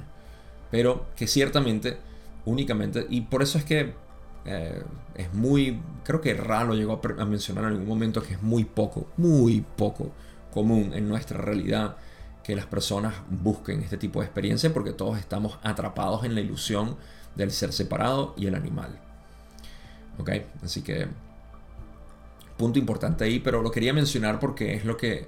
[0.71, 1.97] Pero que ciertamente,
[2.45, 3.93] únicamente, y por eso es que
[4.45, 4.83] eh,
[5.15, 9.07] es muy, creo que Ralo llegó a mencionar en algún momento que es muy poco,
[9.17, 10.11] muy poco
[10.53, 11.97] común en nuestra realidad
[12.49, 16.97] que las personas busquen este tipo de experiencia porque todos estamos atrapados en la ilusión
[17.35, 18.99] del ser separado y el animal.
[20.17, 20.31] ¿Ok?
[20.63, 21.07] Así que
[22.57, 25.27] punto importante ahí, pero lo quería mencionar porque es lo que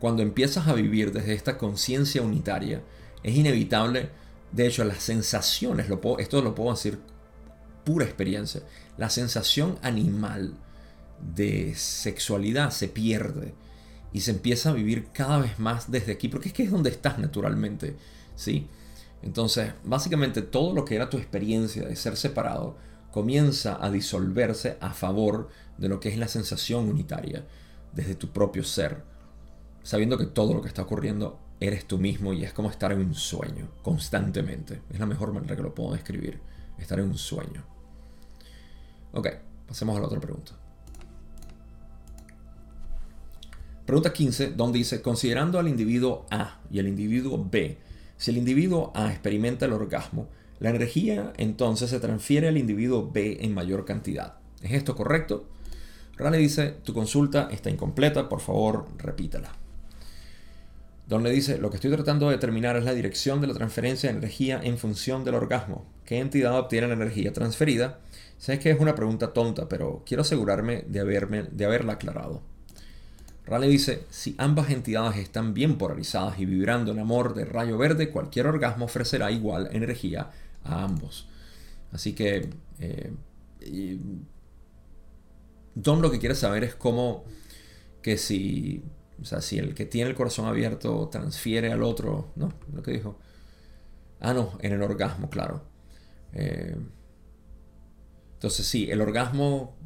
[0.00, 2.80] cuando empiezas a vivir desde esta conciencia unitaria,
[3.22, 4.08] es inevitable,
[4.50, 6.98] de hecho las sensaciones, lo esto lo puedo decir
[7.84, 8.62] pura experiencia,
[8.96, 10.54] la sensación animal
[11.34, 13.52] de sexualidad se pierde
[14.14, 16.88] y se empieza a vivir cada vez más desde aquí, porque es que es donde
[16.88, 17.96] estás naturalmente,
[18.36, 18.68] ¿sí?
[19.22, 22.76] Entonces, básicamente todo lo que era tu experiencia de ser separado
[23.10, 25.48] comienza a disolverse a favor
[25.78, 27.44] de lo que es la sensación unitaria
[27.92, 29.02] desde tu propio ser,
[29.82, 33.00] sabiendo que todo lo que está ocurriendo eres tú mismo y es como estar en
[33.00, 34.80] un sueño constantemente.
[34.90, 36.40] Es la mejor manera que lo puedo describir,
[36.78, 37.64] estar en un sueño.
[39.12, 39.26] Ok,
[39.66, 40.63] pasemos a la otra pregunta.
[43.86, 47.76] Pregunta 15, donde dice, considerando al individuo A y al individuo B,
[48.16, 50.28] si el individuo A experimenta el orgasmo,
[50.58, 54.36] la energía entonces se transfiere al individuo B en mayor cantidad.
[54.62, 55.46] ¿Es esto correcto?
[56.16, 59.52] Rale dice, tu consulta está incompleta, por favor repítela.
[61.06, 64.10] Don le dice, lo que estoy tratando de determinar es la dirección de la transferencia
[64.10, 65.84] de energía en función del orgasmo.
[66.06, 67.98] ¿Qué entidad obtiene la energía transferida?
[68.38, 72.53] Sé que es una pregunta tonta, pero quiero asegurarme de, haberme, de haberla aclarado.
[73.46, 78.10] Raleigh dice, si ambas entidades están bien polarizadas y vibrando en amor de rayo verde,
[78.10, 80.30] cualquier orgasmo ofrecerá igual energía
[80.64, 81.28] a ambos.
[81.92, 82.48] Así que
[82.80, 83.12] eh,
[85.74, 87.24] Don lo que quiere saber es cómo
[88.00, 88.84] que si,
[89.20, 92.52] o sea, si el que tiene el corazón abierto transfiere al otro, ¿no?
[92.72, 93.18] Lo que dijo.
[94.20, 95.62] Ah, no, en el orgasmo, claro.
[96.32, 96.76] Eh,
[98.34, 99.76] entonces sí, el orgasmo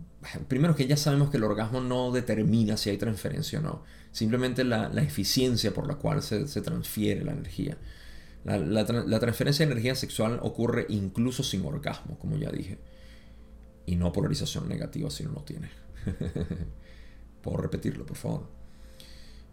[0.49, 4.65] primero que ya sabemos que el orgasmo no determina si hay transferencia o no, simplemente
[4.65, 7.77] la, eficiencia por la cual se, transfiere la energía.
[8.45, 8.85] La,
[9.21, 12.79] transferencia de energía sexual ocurre incluso sin orgasmo, como ya dije,
[13.87, 15.71] y no polarización negativa si no lo tiene.
[17.43, 18.49] Puedo repetirlo, por favor.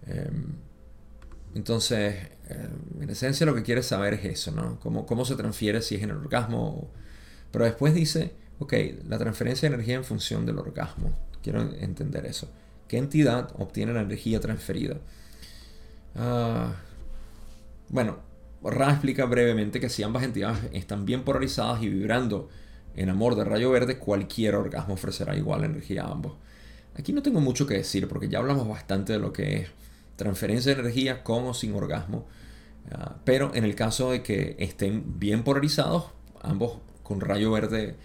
[0.06, 0.56] Em,
[1.56, 2.16] entonces,
[2.50, 4.80] em, en esencia lo que quieres saber es eso, ¿no?
[4.80, 6.92] Cómo, cómo se transfiere si es en el orgasmo.
[7.52, 8.74] Pero después dice Ok,
[9.08, 11.12] la transferencia de energía en función del orgasmo.
[11.44, 12.50] Quiero entender eso.
[12.88, 14.98] ¿Qué entidad obtiene la energía transferida?
[16.16, 16.74] Ah,
[17.90, 18.20] bueno,
[18.64, 22.50] Ra explica brevemente que si ambas entidades están bien polarizadas y vibrando
[22.96, 26.34] en amor de rayo verde, cualquier orgasmo ofrecerá igual energía a ambos.
[26.98, 29.70] Aquí no tengo mucho que decir porque ya hablamos bastante de lo que es
[30.16, 32.26] transferencia de energía con o sin orgasmo.
[32.92, 36.06] Ah, pero en el caso de que estén bien polarizados,
[36.42, 37.96] ambos con rayo verde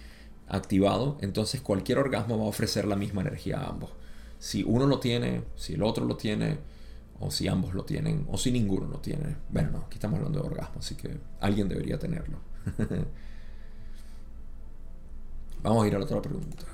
[0.50, 3.90] activado, entonces cualquier orgasmo va a ofrecer la misma energía a ambos.
[4.38, 6.58] Si uno lo tiene, si el otro lo tiene,
[7.20, 9.36] o si ambos lo tienen, o si ninguno lo tiene.
[9.50, 12.38] Bueno, no, aquí estamos hablando de orgasmo, así que alguien debería tenerlo.
[15.62, 16.64] Vamos a ir a la otra pregunta.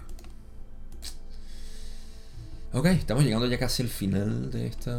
[2.73, 4.97] Ok, estamos llegando ya casi al final de, esta,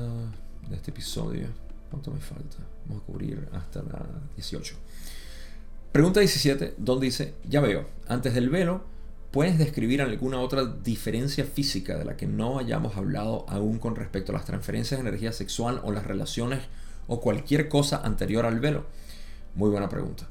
[0.69, 1.47] de este episodio.
[1.89, 2.57] ¿Cuánto me falta?
[2.85, 4.05] Vamos a cubrir hasta la
[4.35, 4.75] 18.
[5.91, 8.83] Pregunta 17, donde dice, ya veo, antes del velo,
[9.31, 14.31] ¿puedes describir alguna otra diferencia física de la que no hayamos hablado aún con respecto
[14.31, 16.59] a las transferencias de energía sexual o las relaciones
[17.07, 18.85] o cualquier cosa anterior al velo?
[19.55, 20.27] Muy buena pregunta.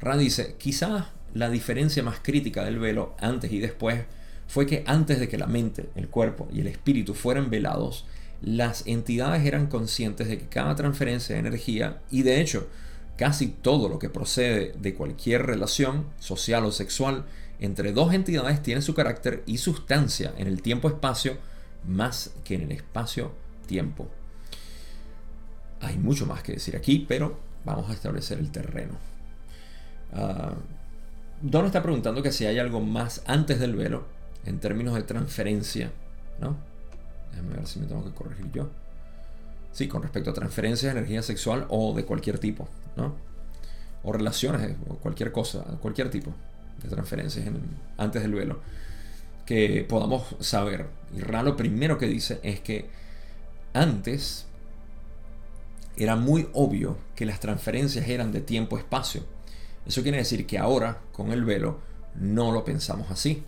[0.00, 4.04] Rand dice, quizás la diferencia más crítica del velo antes y después
[4.46, 8.06] fue que antes de que la mente, el cuerpo y el espíritu fueran velados,
[8.42, 12.66] las entidades eran conscientes de que cada transferencia de energía, y de hecho,
[13.20, 17.26] Casi todo lo que procede de cualquier relación, social o sexual,
[17.58, 21.36] entre dos entidades tiene su carácter y sustancia en el tiempo-espacio
[21.86, 24.08] más que en el espacio-tiempo.
[25.82, 28.94] Hay mucho más que decir aquí, pero vamos a establecer el terreno.
[30.14, 30.54] Uh,
[31.42, 34.06] Don está preguntando que si hay algo más antes del velo
[34.46, 35.92] en términos de transferencia,
[36.40, 36.56] ¿no?
[37.32, 38.70] Déjame ver si me tengo que corregir yo.
[39.72, 43.14] Sí, con respecto a transferencias de energía sexual o de cualquier tipo, ¿no?
[44.02, 46.32] O relaciones, o cualquier cosa, cualquier tipo
[46.82, 47.46] de transferencias
[47.96, 48.60] antes del velo.
[49.46, 50.86] Que podamos saber.
[51.14, 52.88] Y Ra lo primero que dice es que
[53.72, 54.46] antes
[55.96, 59.22] era muy obvio que las transferencias eran de tiempo-espacio.
[59.86, 61.78] Eso quiere decir que ahora, con el velo,
[62.14, 63.44] no lo pensamos así.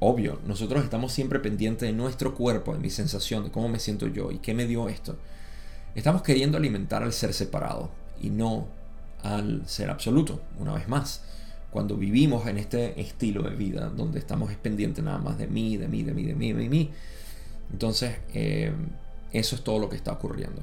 [0.00, 4.06] Obvio, nosotros estamos siempre pendientes de nuestro cuerpo, de mi sensación, de cómo me siento
[4.06, 5.16] yo y qué me dio esto.
[5.94, 8.68] Estamos queriendo alimentar al ser separado y no
[9.22, 11.22] al ser absoluto, una vez más.
[11.70, 15.88] Cuando vivimos en este estilo de vida donde estamos pendientes nada más de mí, de
[15.88, 16.90] mí, de mí, de mí, de mí.
[17.72, 18.72] Entonces, eh,
[19.32, 20.62] eso es todo lo que está ocurriendo.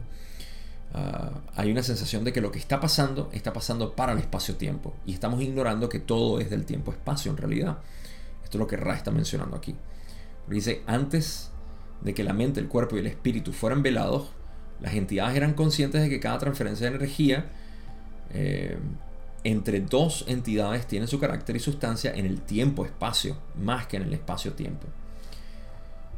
[0.94, 4.96] Ah, hay una sensación de que lo que está pasando está pasando para el espacio-tiempo
[5.06, 7.80] y estamos ignorando que todo es del tiempo-espacio en realidad.
[8.44, 9.76] Esto es lo que Ra está mencionando aquí.
[10.48, 11.52] Dice, antes
[12.02, 14.30] de que la mente, el cuerpo y el espíritu fueran velados,
[14.82, 17.46] las entidades eran conscientes de que cada transferencia de energía
[18.32, 18.78] eh,
[19.44, 24.14] entre dos entidades tiene su carácter y sustancia en el tiempo-espacio, más que en el
[24.14, 24.88] espacio-tiempo.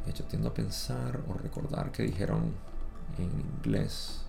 [0.05, 2.53] De hecho, tiendo a pensar o recordar que dijeron
[3.17, 4.23] en inglés.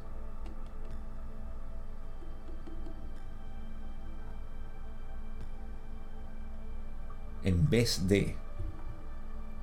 [7.44, 8.34] En vez de.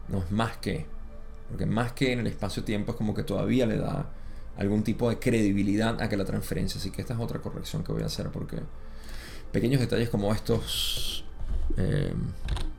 [0.07, 0.85] No es más que.
[1.49, 4.09] Porque más que en el espacio-tiempo es como que todavía le da
[4.57, 6.79] algún tipo de credibilidad a que la transferencia.
[6.79, 8.57] Así que esta es otra corrección que voy a hacer porque
[9.51, 11.25] pequeños detalles como estos
[11.77, 12.13] eh,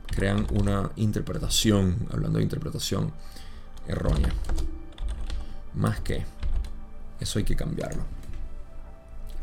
[0.07, 3.11] crean una interpretación, hablando de interpretación
[3.87, 4.33] errónea.
[5.75, 6.25] Más que
[7.19, 8.03] eso hay que cambiarlo.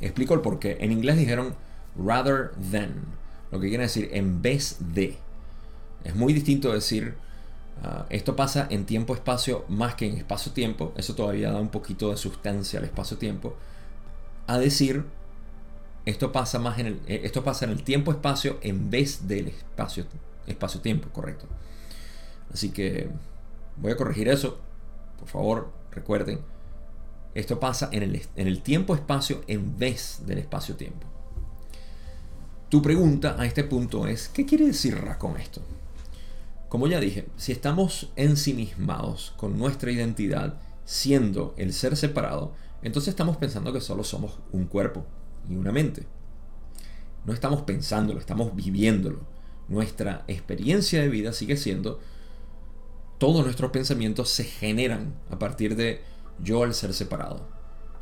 [0.01, 0.79] Explico el porqué.
[0.81, 1.55] En inglés dijeron
[1.97, 3.05] rather than,
[3.51, 5.17] lo que quiere decir en vez de.
[6.03, 7.15] Es muy distinto decir
[7.83, 10.93] Ah, esto pasa en tiempo-espacio más que en espacio-tiempo.
[10.97, 13.57] Eso todavía da un poquito de sustancia al espacio-tiempo.
[14.47, 15.05] A decir,
[16.05, 20.07] esto pasa, más en el, eh, esto pasa en el tiempo-espacio en vez del espacio,
[20.47, 21.47] espacio-tiempo, correcto.
[22.53, 23.09] Así que
[23.77, 24.59] voy a corregir eso.
[25.19, 26.41] Por favor, recuerden.
[27.35, 31.07] Esto pasa en el, en el tiempo-espacio en vez del espacio-tiempo.
[32.69, 35.63] Tu pregunta a este punto es, ¿qué quiere decir Ra con esto?
[36.75, 40.55] Como ya dije, si estamos ensimismados con nuestra identidad
[40.85, 42.53] siendo el ser separado,
[42.83, 45.07] entonces estamos pensando que solo somos un cuerpo
[45.49, 46.05] y una mente.
[47.27, 49.21] No estamos pensándolo, estamos viviéndolo.
[49.69, 52.01] Nuestra experiencia de vida sigue siendo,
[53.19, 56.03] todos nuestros pensamientos se generan a partir de
[56.41, 57.47] yo al ser separado.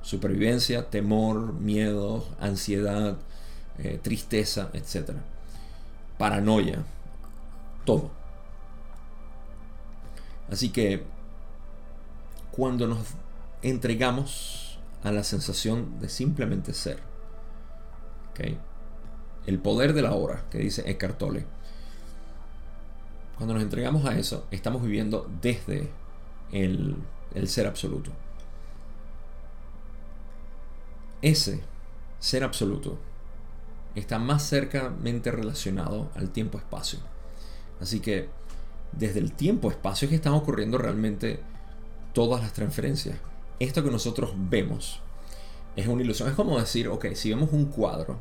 [0.00, 3.18] Supervivencia, temor, miedo, ansiedad,
[3.76, 5.10] eh, tristeza, etc.
[6.16, 6.86] Paranoia,
[7.84, 8.21] todo.
[10.52, 11.02] Así que
[12.50, 12.98] cuando nos
[13.62, 17.00] entregamos a la sensación de simplemente ser,
[19.46, 21.46] el poder de la hora, que dice Eckhart Tolle,
[23.36, 25.88] cuando nos entregamos a eso, estamos viviendo desde
[26.52, 26.96] el,
[27.34, 28.10] el ser absoluto.
[31.22, 31.62] Ese
[32.20, 32.98] ser absoluto
[33.94, 36.98] está más cercamente relacionado al tiempo-espacio.
[37.80, 38.28] Así que
[38.92, 41.40] desde el tiempo-espacio es que están ocurriendo realmente
[42.12, 43.18] todas las transferencias.
[43.58, 45.00] Esto que nosotros vemos
[45.76, 46.28] es una ilusión.
[46.28, 48.18] Es como decir, ok, si vemos un cuadro,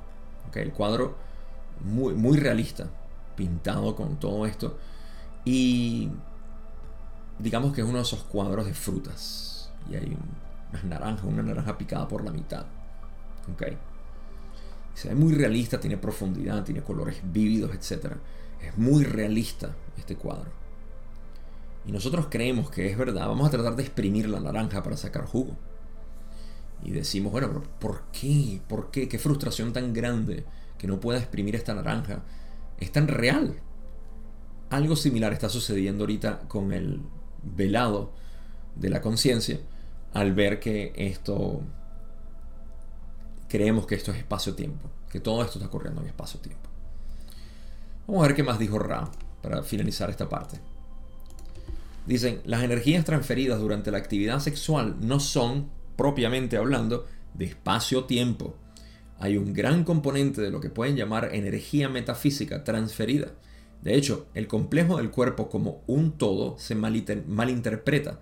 [0.48, 1.16] okay, el cuadro
[1.84, 2.90] muy, muy realista,
[3.36, 4.78] pintado con todo esto,
[5.44, 6.10] y
[7.40, 10.18] digamos que es uno de esos cuadros de frutas, y hay
[10.72, 12.66] unas naranjas, una naranja picada por la mitad.
[13.54, 13.78] Okay.
[14.94, 18.14] Se ve muy realista, tiene profundidad, tiene colores vívidos, etc.
[18.62, 20.61] Es muy realista este cuadro
[21.86, 25.26] y nosotros creemos que es verdad, vamos a tratar de exprimir la naranja para sacar
[25.26, 25.56] jugo.
[26.84, 28.62] Y decimos, bueno, pero ¿por qué?
[28.68, 29.08] ¿Por qué?
[29.08, 30.46] ¿Qué frustración tan grande
[30.78, 32.24] que no pueda exprimir esta naranja?
[32.80, 33.60] Es tan real.
[34.70, 37.02] Algo similar está sucediendo ahorita con el
[37.44, 38.12] velado
[38.76, 39.60] de la conciencia
[40.14, 41.62] al ver que esto
[43.48, 46.70] creemos que esto es espacio-tiempo, que todo esto está ocurriendo en espacio-tiempo.
[48.08, 49.10] Vamos a ver qué más dijo Ra
[49.42, 50.60] para finalizar esta parte.
[52.06, 58.56] Dicen, las energías transferidas durante la actividad sexual no son, propiamente hablando, de espacio-tiempo.
[59.20, 63.34] Hay un gran componente de lo que pueden llamar energía metafísica transferida.
[63.84, 68.20] De hecho, el complejo del cuerpo como un todo se malinterpreta,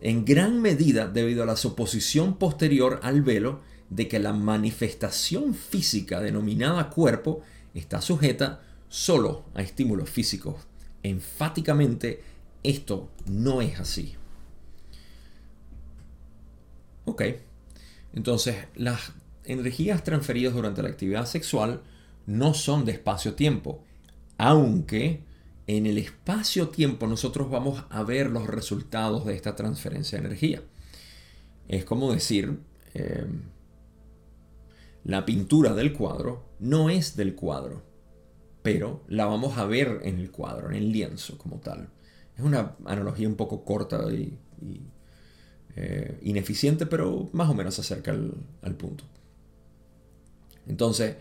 [0.00, 6.20] en gran medida debido a la suposición posterior al velo de que la manifestación física
[6.20, 7.42] denominada cuerpo
[7.74, 10.56] está sujeta solo a estímulos físicos.
[11.02, 12.22] Enfáticamente
[12.62, 14.16] esto no es así.
[17.04, 17.22] Ok,
[18.12, 19.12] entonces las
[19.44, 21.82] energías transferidas durante la actividad sexual
[22.26, 23.82] no son de espacio-tiempo,
[24.38, 25.24] aunque
[25.66, 30.62] en el espacio-tiempo nosotros vamos a ver los resultados de esta transferencia de energía.
[31.68, 32.58] Es como decir,
[32.94, 33.26] eh,
[35.04, 37.82] la pintura del cuadro no es del cuadro,
[38.62, 41.88] pero la vamos a ver en el cuadro, en el lienzo como tal.
[42.40, 44.32] Es una analogía un poco corta y,
[45.76, 49.04] eh, ineficiente, pero más o menos se acerca al, punto.
[50.66, 51.16] Entonces,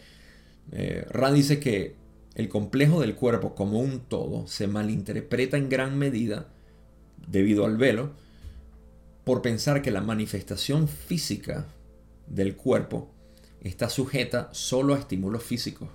[0.71, 1.95] eh, Ra dice que
[2.35, 6.47] el complejo del cuerpo como un todo se malinterpreta en gran medida
[7.27, 8.13] debido al velo
[9.25, 11.65] por pensar que la manifestación física
[12.27, 13.11] del cuerpo
[13.59, 15.89] está sujeta solo a estímulos físicos.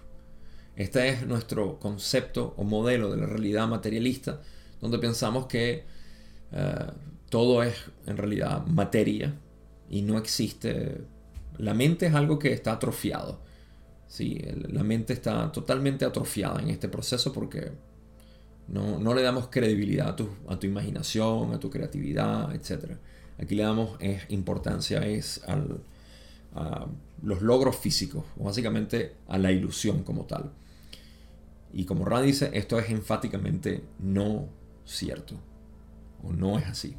[0.77, 4.43] Este es nuestro concepto o modelo de la realidad materialista
[4.85, 5.82] donde pensamos que
[6.53, 6.91] eh,
[7.30, 7.74] todo es
[8.07, 9.35] en realidad materia
[9.89, 11.01] y no existe...
[11.57, 13.41] La mente es algo que está atrofiado.
[14.07, 17.72] Sí, la mente está totalmente atrofiada en este proceso porque
[18.68, 22.99] no, le damos credibilidad a tu, a tu, imaginación, a tu creatividad, etc.
[23.39, 25.57] aquí le damos importancia es a
[27.22, 30.53] los logros físicos, básicamente a la ilusión como tal.
[31.72, 34.49] Y como Ra dice, esto es enfáticamente no
[34.85, 35.37] cierto,
[36.22, 36.97] o no es así.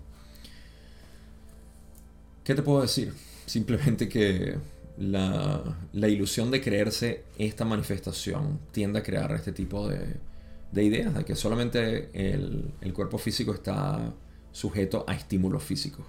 [2.43, 3.13] ¿Qué te puedo decir?
[3.45, 4.57] Simplemente que
[4.97, 10.19] la, ilusión de creerse esta manifestación tiende a crear este tipo de,
[10.81, 14.13] ideas, de que solamente el, el cuerpo físico está
[14.51, 16.05] sujeto a estímulos físicos.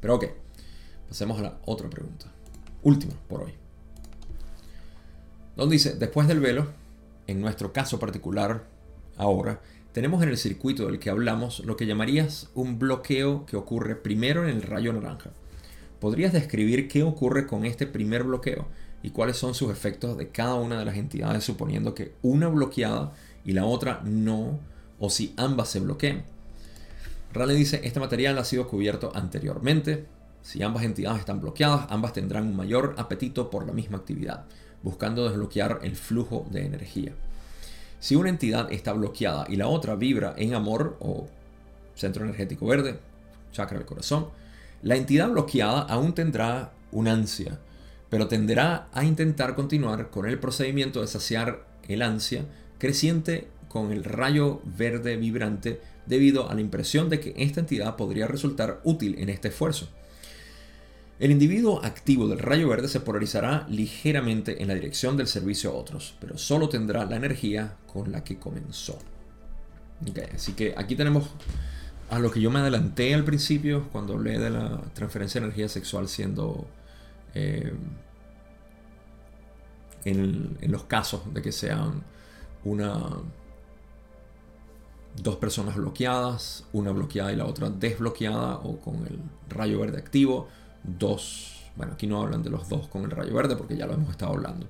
[0.00, 0.24] Pero ok,
[1.08, 2.26] pasemos a la otra pregunta.
[2.82, 3.52] Última por hoy.
[5.56, 6.66] Donde dice, después del velo,
[7.26, 8.66] en nuestro caso particular,
[9.16, 9.60] ahora,
[9.96, 14.46] tenemos en el circuito del que hablamos lo que llamarías un bloqueo que ocurre primero
[14.46, 15.30] en el rayo naranja.
[16.00, 18.66] ¿Podrías describir qué ocurre con este primer bloqueo
[19.02, 23.14] y cuáles son sus efectos de cada una de las entidades suponiendo que una bloqueada
[23.44, 24.58] y la otra no,
[24.98, 26.24] o si ambas se bloquean?
[27.32, 30.04] Raleigh dice, este material ha sido cubierto anteriormente.
[30.42, 34.44] Si ambas entidades están bloqueadas, ambas tendrán un mayor apetito por la misma actividad,
[34.82, 37.14] buscando desbloquear el flujo de energía.
[38.06, 41.26] Si una entidad está bloqueada y la otra vibra en amor o
[41.96, 43.00] centro energético verde,
[43.50, 44.28] chakra del corazón,
[44.84, 47.58] la entidad bloqueada aún tendrá una ansia,
[48.08, 52.44] pero tenderá a intentar continuar con el procedimiento de saciar el ansia
[52.78, 58.28] creciente con el rayo verde vibrante debido a la impresión de que esta entidad podría
[58.28, 59.88] resultar útil en este esfuerzo.
[61.18, 65.74] El individuo activo del rayo verde se polarizará ligeramente en la dirección del servicio a
[65.74, 68.98] otros, pero solo tendrá la energía con la que comenzó.
[70.34, 71.30] así que aquí tenemos
[72.10, 75.68] a lo que yo me adelanté al principio cuando hablé de la transferencia de energía
[75.68, 76.66] sexual siendo
[77.34, 77.72] eh,
[80.04, 82.02] en, en, los casos de que sean
[82.62, 83.08] una
[85.16, 90.48] dos personas bloqueadas, una bloqueada y la otra desbloqueada o con el rayo verde activo
[90.98, 93.94] dos, bueno, aquí no hablan de los dos con el rayo verde porque ya lo
[93.94, 94.66] hemos estado hablando.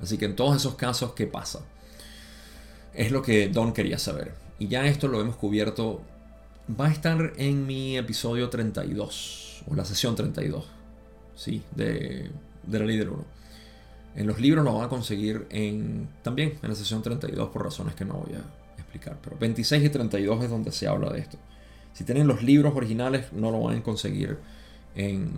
[0.00, 1.60] Así que en todos esos casos, ¿qué pasa?
[2.94, 4.34] Es lo que Don quería saber.
[4.58, 6.02] Y ya esto lo hemos cubierto.
[6.78, 10.66] Va a estar en mi episodio 32, o la sesión 32,
[11.36, 11.62] ¿sí?
[11.74, 12.30] De,
[12.64, 13.24] de la ley del 1.
[14.14, 17.94] En los libros lo van a conseguir en, también en la sesión 32 por razones
[17.94, 19.16] que no voy a explicar.
[19.22, 21.38] Pero 26 y 32 es donde se habla de esto.
[21.94, 24.38] Si tienen los libros originales, no lo van a conseguir
[24.94, 25.30] en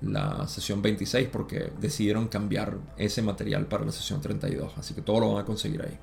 [0.00, 4.72] la sesión 26 porque decidieron cambiar ese material para la sesión 32.
[4.78, 5.98] Así que todo lo van a conseguir ahí.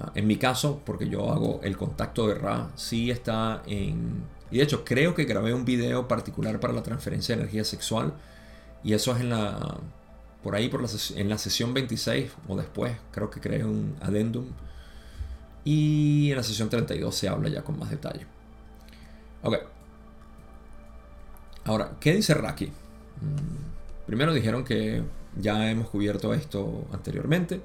[0.00, 4.24] Ah, en mi caso, porque yo hago el contacto de Ra, sí está en...
[4.50, 8.14] Y de hecho creo que grabé un video particular para la transferencia de energía sexual.
[8.84, 9.78] Y eso es en la...
[10.42, 14.46] Por ahí, por la en la sesión 26 o después, creo que creé un adendum.
[15.64, 18.26] Y en la sesión 32 se habla ya con más detalle.
[19.42, 19.56] Ok.
[21.66, 22.66] Ahora, ¿qué dice Raki?
[22.66, 25.02] Mm, primero dijeron que
[25.36, 27.60] ya hemos cubierto esto anteriormente.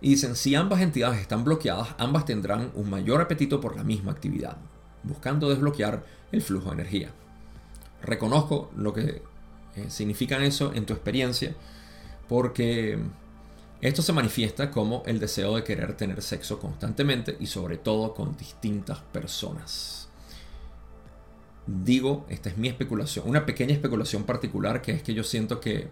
[0.00, 4.12] Y dicen, si ambas entidades están bloqueadas, ambas tendrán un mayor apetito por la misma
[4.12, 4.56] actividad,
[5.02, 7.10] buscando desbloquear el flujo de energía.
[8.02, 9.22] Reconozco lo que
[9.74, 11.54] eh, significa eso en tu experiencia,
[12.28, 12.98] porque
[13.80, 18.36] esto se manifiesta como el deseo de querer tener sexo constantemente y sobre todo con
[18.36, 20.05] distintas personas
[21.66, 25.88] digo, esta es mi especulación, una pequeña especulación particular que es que yo siento que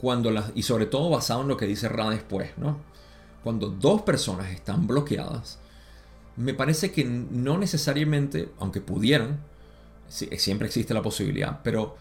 [0.00, 2.78] cuando las, y sobre todo basado en lo que dice Ra después, ¿no?
[3.42, 5.58] Cuando dos personas están bloqueadas,
[6.36, 9.40] me parece que no necesariamente, aunque pudieran,
[10.08, 11.96] siempre existe la posibilidad, pero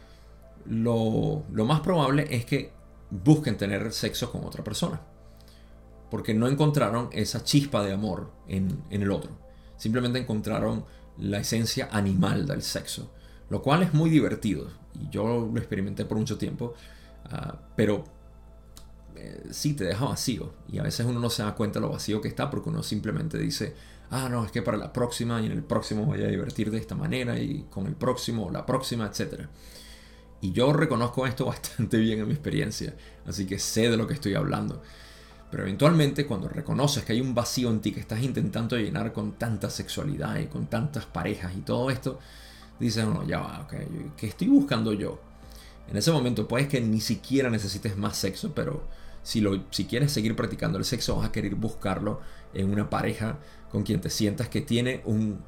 [0.65, 2.71] lo, más probable es que
[3.09, 5.01] busquen tener sexo con otra persona.
[6.09, 9.31] Porque no encontraron esa chispa de amor en, en el otro.
[9.77, 10.85] Simplemente encontraron
[11.17, 13.11] la esencia animal del sexo,
[13.49, 14.67] lo cual es muy divertido
[14.99, 16.73] y yo lo experimenté por mucho tiempo,
[17.25, 18.03] ah, pero
[19.15, 22.21] eh, sí te deja vacío y a veces uno no se da cuenta lo vacío
[22.21, 23.75] que está porque uno simplemente dice,
[24.09, 26.77] ah, no, es que para la próxima y en el próximo voy a divertir de
[26.77, 29.47] esta manera y con el próximo la próxima, etc.
[30.41, 32.95] Y yo reconozco esto bastante bien en mi experiencia,
[33.25, 34.81] así que sé de lo que estoy hablando.
[35.53, 39.33] Pero eventualmente cuando reconoces que hay un vacío en ti que estás intentando llenar con
[39.33, 42.17] tanta sexualidad y con tantas parejas y todo esto,
[42.79, 43.73] dices, no, ya va, ok,
[44.17, 45.21] ¿qué estoy buscando yo?
[45.87, 48.87] En ese momento puedes que ni siquiera necesites más sexo, pero
[49.21, 52.19] si, lo, si quieres seguir practicando el sexo vas a querer buscarlo
[52.55, 53.37] en una pareja
[53.71, 55.39] con quien te sientas que tiene un...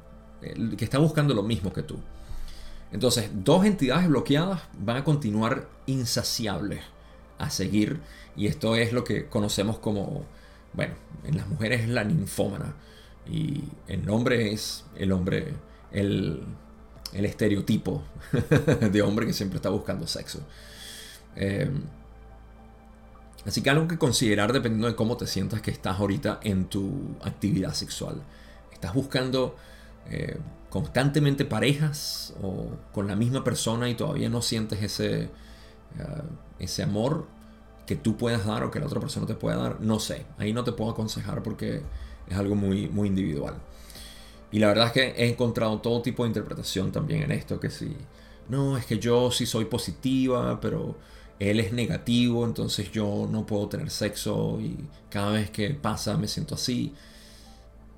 [0.78, 1.98] que está buscando lo mismo que tú.
[2.92, 6.82] Entonces, dos entidades bloqueadas van a continuar insaciables
[7.38, 8.00] a seguir
[8.36, 10.24] y esto es lo que conocemos como,
[10.72, 10.94] bueno,
[11.24, 12.74] en las mujeres es la ninfómana
[13.28, 15.54] y el hombre es el hombre
[15.92, 16.42] el,
[17.12, 18.02] el estereotipo
[18.92, 20.40] de hombre que siempre está buscando sexo.
[21.36, 21.70] Eh,
[23.44, 27.16] así que algo que considerar dependiendo de cómo te sientas que estás ahorita en tu
[27.22, 28.22] actividad sexual.
[28.72, 29.56] ¿Estás buscando
[30.10, 30.38] eh,
[30.70, 35.30] constantemente parejas o con la misma persona y todavía no sientes ese, eh,
[36.58, 37.26] ese amor
[37.86, 39.80] que tú puedas dar o que la otra persona te pueda dar?
[39.80, 41.82] No sé, ahí no te puedo aconsejar porque
[42.28, 43.54] es algo muy, muy individual.
[44.52, 47.70] Y la verdad es que he encontrado todo tipo de interpretación también en esto, que
[47.70, 47.96] si,
[48.48, 50.96] no, es que yo sí soy positiva, pero
[51.38, 54.76] él es negativo, entonces yo no puedo tener sexo y
[55.10, 56.94] cada vez que pasa me siento así.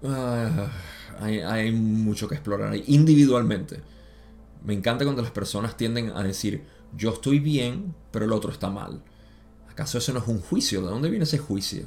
[0.04, 0.70] Ah,
[1.20, 3.80] hay, mucho que explorar ahí individualmente.
[4.64, 6.64] Me encanta cuando las personas tienden a decir,
[6.96, 9.02] yo estoy bien, pero el otro está mal.
[9.70, 10.82] ¿Acaso eso no es un juicio?
[10.82, 11.84] ¿De dónde viene ese juicio?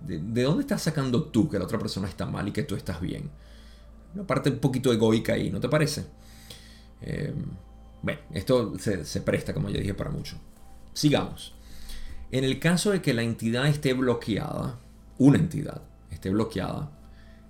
[0.00, 2.74] ¿De, de dónde estás sacando tú que la otra persona está mal y que tú
[2.74, 3.30] estás bien?
[4.14, 6.04] Una parte un poquito egoica ahí, ¿no te parece?
[7.00, 7.34] Eh,
[8.02, 10.36] bueno, esto se, presta, como ya dije, para mucho.
[10.92, 11.54] Sigamos.
[12.30, 14.78] En el caso de que la entidad esté bloqueada,
[15.18, 16.90] una entidad esté bloqueada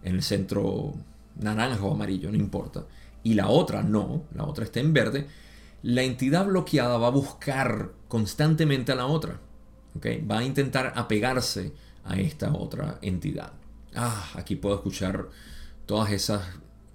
[0.02, 0.94] en el centro
[1.36, 2.84] naranja o amarillo, no importa,
[3.22, 5.26] y la otra no, la otra está en verde,
[5.82, 9.40] la entidad bloqueada va a buscar constantemente a la otra.
[10.30, 11.72] Va a intentar apegarse
[12.04, 13.52] a esta otra entidad.
[13.94, 15.28] Ah, aquí puedo escuchar
[15.86, 16.42] todas esas,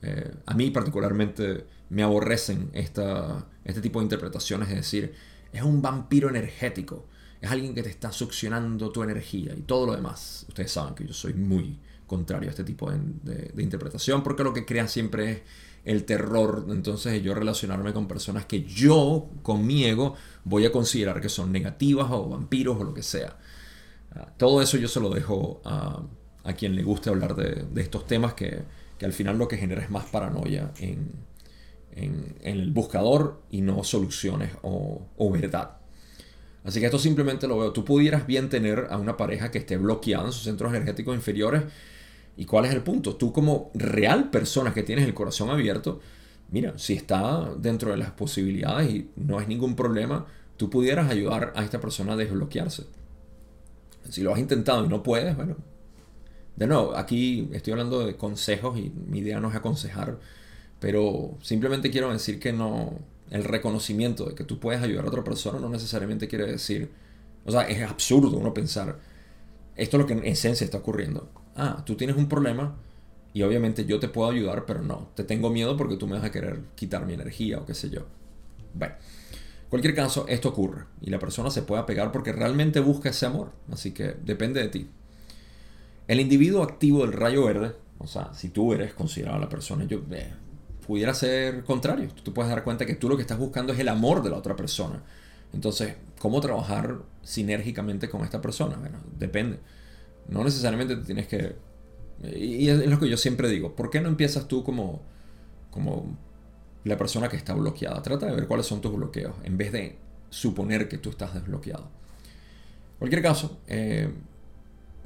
[0.02, 5.14] eh, a mí particularmente me aborrecen esta, este tipo de interpretaciones, es decir,
[5.54, 7.06] es un vampiro energético,
[7.40, 10.46] es alguien que te está succionando tu energía y todo lo demás.
[10.50, 14.66] Ustedes saben que yo soy muy contrario a este tipo de, interpretación porque lo que
[14.66, 15.42] crea siempre es
[15.86, 21.22] el terror, entonces yo relacionarme con personas que yo, con mi ego, voy a considerar
[21.22, 23.38] que son negativas o vampiros o lo que sea.
[24.16, 26.02] Ah, todo eso yo se lo dejo a,
[26.48, 28.64] a quien le guste hablar de, estos temas que,
[29.02, 31.28] al final lo que genera es más paranoia en,
[32.44, 35.78] el buscador y no soluciones o, verdad.
[36.64, 37.74] Así que esto simplemente lo veo.
[37.74, 41.64] Tú pudieras bien tener a una pareja que esté bloqueada en sus centros energéticos inferiores.
[42.38, 43.16] ¿Y cuál es el punto?
[43.16, 46.00] Tú como real persona que tienes el corazón abierto,
[46.52, 51.52] mira, si está dentro de las posibilidades y no es ningún problema, tú pudieras ayudar
[51.56, 52.84] a esta persona a desbloquearse.
[54.10, 55.58] Si lo has intentado y no puedes, bueno,
[56.56, 60.20] de nuevo, aquí estoy hablando de consejos y mi idea no es aconsejar,
[60.80, 63.00] pero simplemente quiero decir que no,
[63.32, 66.92] el reconocimiento de que tú puedes ayudar a otra persona no necesariamente quiere decir,
[67.46, 69.00] o sea, es absurdo uno pensar,
[69.76, 71.30] esto es lo que en esencia está ocurriendo.
[71.58, 72.76] Ah, tú tienes un problema
[73.34, 76.24] y obviamente yo te puedo ayudar, pero no, te tengo miedo porque tú me vas
[76.24, 78.06] a querer quitar mi energía o qué sé yo.
[78.74, 83.10] Bueno, en cualquier caso, esto ocurre y la persona se puede apegar porque realmente busca
[83.10, 84.88] ese amor, así que depende de ti.
[86.08, 90.02] El individuo activo del rayo verde, o sea, si tú eres considerado la persona, yo
[90.12, 90.32] eh,
[90.86, 92.10] pudiera ser contrario.
[92.24, 94.38] Tú puedes dar cuenta que tú lo que estás buscando es el amor de la
[94.38, 95.04] otra persona.
[95.54, 98.78] Entonces, ¿cómo trabajar sinérgicamente con esta persona?
[98.78, 99.60] Bueno, depende.
[100.28, 101.56] No necesariamente te tienes que...
[102.36, 103.76] Y es lo que yo siempre digo.
[103.76, 105.02] ¿Por qué no empiezas tú como,
[105.72, 106.18] como
[106.84, 108.02] la persona que está bloqueada?
[108.02, 109.98] Trata de ver cuáles son tus bloqueos en vez de
[110.30, 111.84] suponer que tú estás desbloqueado.
[111.84, 114.10] En cualquier caso, eh,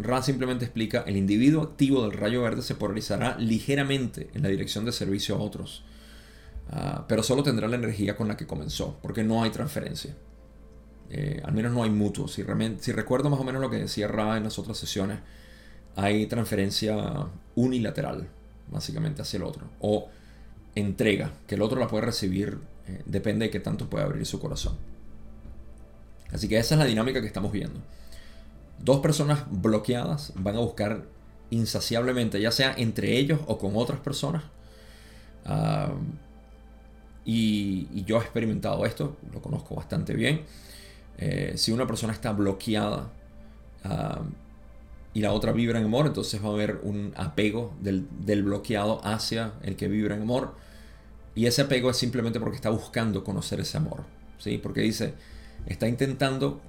[0.02, 4.86] Ra simplemente explica, el individuo activo del rayo verde se polarizará ligeramente en la dirección
[4.86, 5.84] de servicio a otros,
[6.72, 10.16] ah, pero solo tendrá la energía con la que comenzó, porque no hay transferencia.
[11.14, 12.30] Eh, al menos no hay mutuo.
[12.30, 15.20] Si, recuerdo más o menos lo que decía Ra en las otras sesiones,
[15.98, 18.30] hay transferencia unilateral,
[18.72, 19.66] básicamente, hacia el otro.
[19.82, 20.08] O
[20.74, 24.40] entrega, que el otro la puede recibir, eh, depende de qué tanto puede abrir su
[24.40, 24.78] corazón.
[26.32, 27.82] Así que esa es la dinámica que estamos viendo.
[28.80, 31.04] Dos personas bloqueadas van a buscar
[31.50, 34.44] insaciablemente, ya sea entre ellos o con otras personas.
[35.44, 35.92] Ah,
[37.26, 40.42] y, yo he experimentado esto, lo conozco bastante bien.
[41.22, 43.12] Eh, si una persona está bloqueada
[43.84, 44.24] ah,
[45.14, 49.06] y la otra vibra en amor, entonces va a haber un apego del, del, bloqueado
[49.06, 50.56] hacia el que vibra en amor.
[51.36, 54.04] Y ese apego es simplemente porque está buscando conocer ese amor.
[54.40, 54.58] ¿sí?
[54.58, 55.14] Porque dice,
[55.68, 56.60] está intentando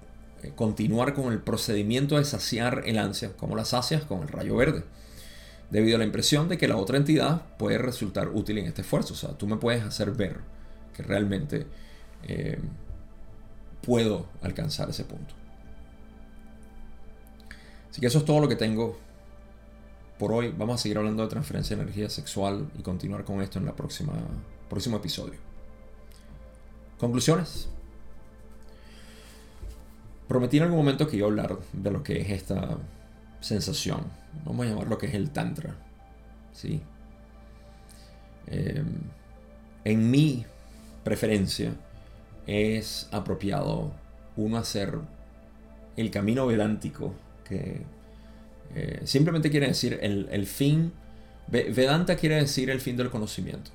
[0.43, 4.55] eh, continuar con el procedimiento de saciar el ansia, como la sacias con el rayo
[4.55, 4.85] verde,
[5.71, 9.15] debido a la impresión de que la otra entidad puede resultar útil en este esfuerzo.
[9.15, 10.41] O sea, tú me puedes hacer ver
[10.95, 11.67] que realmente
[12.25, 12.59] eh,
[13.85, 15.35] puedo alcanzar ese punto.
[17.91, 18.99] Así que eso es todo lo que tengo
[20.19, 20.55] por hoy.
[20.57, 23.75] Vamos a seguir hablando de transferencia de energía sexual y continuar con esto en el
[23.75, 25.39] próximo episodio.
[26.99, 27.69] Conclusiones.
[30.29, 32.79] Prometí en algún momento que iba a hablar de lo que es esta
[33.41, 34.05] sensación.
[34.45, 35.75] Vamos a llamar lo que es el Tantra.
[36.53, 36.81] ¿Sí?
[38.47, 38.87] Em,
[39.85, 40.47] en mi
[41.05, 41.75] preferencia,
[42.47, 43.93] es apropiado
[44.37, 44.99] uno hacer
[45.97, 47.15] el camino vedántico,
[47.45, 47.83] que
[48.75, 50.93] eh, simplemente quiere decir el, fin.
[51.49, 53.71] Vedanta quiere decir el fin del conocimiento.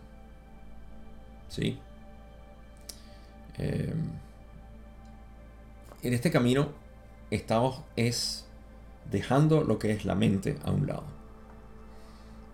[1.49, 1.77] ¿Sí?
[3.57, 3.94] Eh,
[6.03, 6.69] en este camino
[7.31, 8.45] estamos es
[9.11, 11.18] dejando lo que es la mente a un lado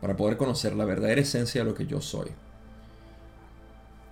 [0.01, 2.29] para poder conocer la verdadera esencia de lo que yo soy.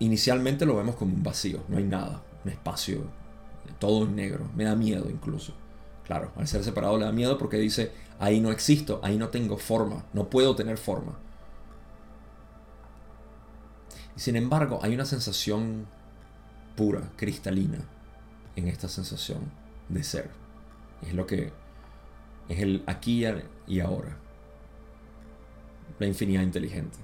[0.01, 3.03] Inicialmente lo vemos como un vacío, no hay nada, un espacio,
[3.77, 5.53] todo en negro, me da miedo incluso.
[6.07, 9.57] Claro, al ser separado le da miedo porque dice, ahí no existo, ahí no tengo
[9.57, 11.19] forma, no puedo tener forma.
[14.17, 15.85] Y sin embargo, hay una sensación
[16.75, 17.77] pura, cristalina,
[18.55, 19.51] en esta sensación
[19.87, 20.31] de ser.
[21.03, 21.53] Es lo que
[22.49, 23.23] es el aquí
[23.67, 24.17] y ahora.
[25.99, 26.97] La infinidad inteligente.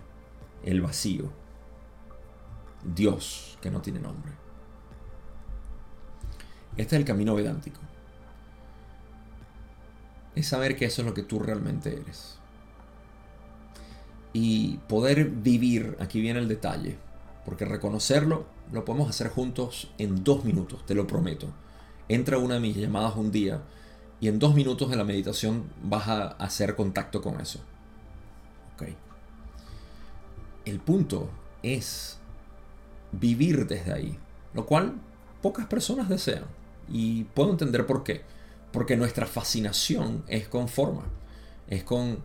[0.63, 1.31] El vacío.
[2.83, 4.31] Dios que no tiene nombre.
[6.77, 7.79] Este es el camino vedántico.
[10.35, 12.37] Es saber que eso es lo que tú realmente eres.
[14.33, 16.97] Y poder vivir, aquí viene el detalle,
[17.45, 21.47] porque reconocerlo lo podemos hacer juntos en dos minutos, te lo prometo.
[22.09, 23.61] Entra una de mis llamadas un día
[24.19, 27.59] y en dos minutos de la meditación vas a hacer contacto con eso.
[30.67, 31.29] El punto
[31.63, 32.16] es
[33.11, 34.17] vivir desde ahí,
[34.53, 34.95] lo cual
[35.41, 36.45] pocas personas desean.
[36.89, 38.21] Y puedo entender por qué.
[38.71, 41.03] Porque nuestra fascinación es con forma,
[41.67, 42.23] es con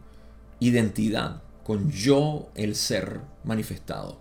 [0.60, 4.18] identidad, con yo, el ser manifestado.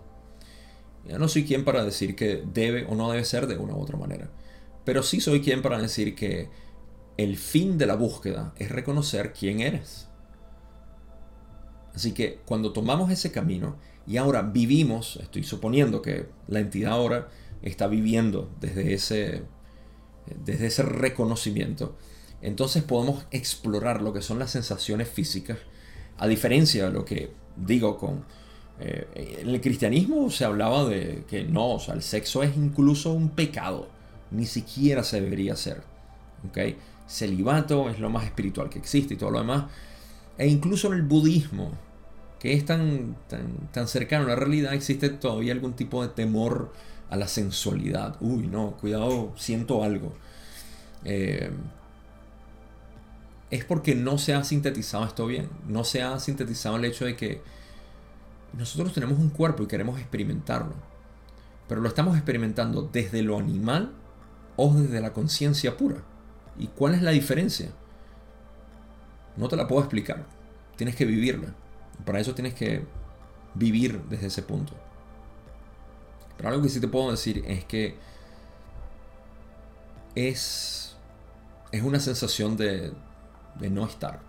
[1.06, 3.80] Ya no soy quien para decir que debe o no debe ser de una u
[3.80, 4.30] otra manera.
[4.84, 6.48] Pero sí soy quien para decir que
[7.16, 10.08] el fin de la búsqueda es reconocer quién eres.
[11.94, 13.76] Así que cuando tomamos ese camino
[14.06, 17.28] y ahora vivimos, estoy suponiendo que la entidad ahora
[17.62, 19.42] está viviendo desde ese,
[20.44, 21.96] desde ese reconocimiento,
[22.40, 25.58] entonces podemos explorar lo que son las sensaciones físicas,
[26.18, 28.24] a diferencia de lo que digo con...
[28.80, 33.12] Eh, en el cristianismo se hablaba de que no, o sea, el sexo es incluso
[33.12, 33.88] un pecado,
[34.30, 35.82] ni siquiera se debería hacer.
[36.48, 36.76] ¿okay?
[37.06, 39.64] celibato es lo más espiritual que existe y todo lo demás.
[40.38, 41.72] E incluso en el budismo,
[42.42, 43.14] que es tan,
[43.70, 46.72] tan, cercano a la realidad, existe todavía algún tipo de temor
[47.08, 48.16] a la sensualidad.
[48.18, 50.12] Uy, no, cuidado, siento algo.
[51.04, 51.52] Eh,
[53.48, 55.48] es porque no se ha sintetizado esto bien.
[55.68, 57.40] No se ha sintetizado el hecho de que
[58.58, 60.74] nosotros tenemos un cuerpo y queremos experimentarlo.
[61.68, 63.92] Pero lo estamos experimentando desde lo animal
[64.56, 66.02] o desde la conciencia pura.
[66.58, 67.70] ¿Y cuál es la diferencia?
[69.36, 70.26] No te la puedo explicar.
[70.74, 71.54] Tienes que vivirla.
[72.04, 72.84] Para eso tienes que
[73.54, 74.74] vivir desde ese punto.
[76.36, 77.96] Pero algo que sí te puedo decir es que
[80.14, 80.96] es,
[81.70, 82.92] es una sensación de,
[83.58, 84.20] de no estar.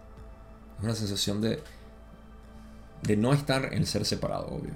[0.77, 1.61] Es una sensación de,
[3.03, 4.73] de no estar en ser separado, obvio.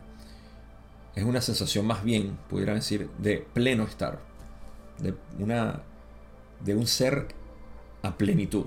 [1.16, 4.20] Es una sensación más bien, pudiera decir, de pleno estar.
[5.00, 5.82] De una
[6.64, 7.28] de un ser
[8.02, 8.66] a plenitud,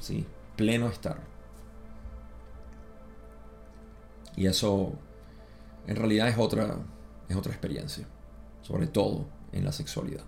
[0.00, 0.26] ¿sí?
[0.56, 1.31] pleno estar.
[4.36, 4.92] Y eso
[5.86, 6.76] en realidad es otra,
[7.28, 8.06] es otra experiencia,
[8.62, 10.24] sobre todo en la sexualidad.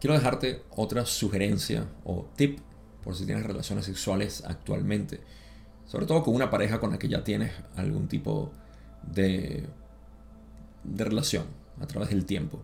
[0.00, 2.60] Quiero dejarte otra sugerencia o tip
[3.04, 5.20] por si tienes relaciones sexuales actualmente,
[5.84, 8.50] sobre todo con una pareja con la que ya tienes algún tipo
[9.02, 9.68] de,
[10.84, 11.44] de relación
[11.80, 12.60] a través del tiempo.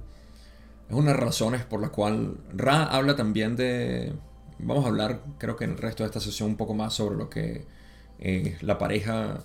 [0.88, 4.14] Es una de las razones por la cual Ra habla también de...
[4.58, 7.16] Vamos a hablar, creo que en el resto de esta sesión, un poco más sobre
[7.16, 7.66] lo que
[8.18, 9.40] es la pareja,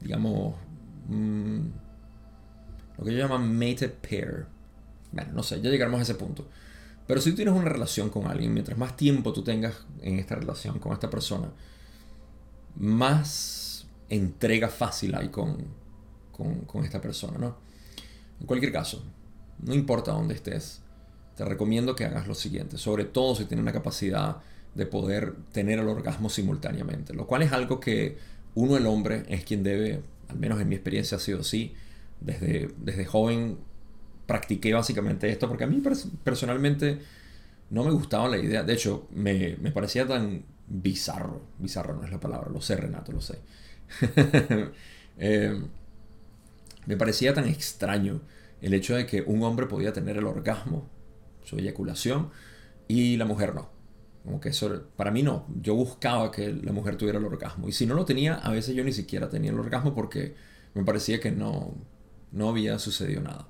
[0.00, 0.54] digamos,
[1.08, 1.58] mm,
[2.98, 4.46] lo que ellos llaman mated pair.
[5.12, 6.46] Bueno, no sé, ya llegaremos a ese punto.
[7.06, 10.34] Pero si tú tienes una relación con alguien, mientras más tiempo tú tengas en esta
[10.34, 11.48] relación con esta persona,
[12.76, 15.56] más entrega fácil hay con,
[16.32, 17.56] con, con esta persona, ¿no?
[18.40, 19.02] En cualquier caso,
[19.62, 20.80] no importa dónde estés,
[21.34, 24.38] te recomiendo que hagas lo siguiente, sobre todo si tienes la capacidad
[24.78, 28.16] de poder tener el orgasmo simultáneamente, lo cual es algo que
[28.54, 31.74] uno, el hombre, es quien debe, al menos en mi experiencia ha sido así,
[32.20, 33.58] desde, desde joven
[34.24, 35.82] practiqué básicamente esto, porque a mí
[36.22, 37.00] personalmente
[37.70, 42.20] no me gustaba la idea, de hecho me, parecía tan bizarro, bizarro no es la
[42.20, 43.40] palabra, lo sé Renato, lo sé,
[45.18, 45.60] eh,
[46.86, 48.20] me parecía tan extraño
[48.60, 50.88] el hecho de que un hombre podía tener el orgasmo,
[51.42, 52.30] su eyaculación,
[52.86, 53.77] y la mujer no.
[54.28, 55.46] Como que eso, para mí no.
[55.62, 57.66] Yo buscaba que la mujer tuviera el orgasmo.
[57.66, 60.34] Y si no lo tenía, a veces yo ni siquiera tenía el orgasmo porque
[60.74, 61.72] Me parecía que no,
[62.30, 63.48] no había sucedido nada.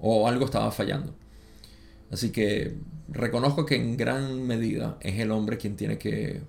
[0.00, 1.14] O algo estaba fallando.
[2.10, 2.76] Así que
[3.06, 6.42] reconozco que en gran medida es el hombre quien tiene que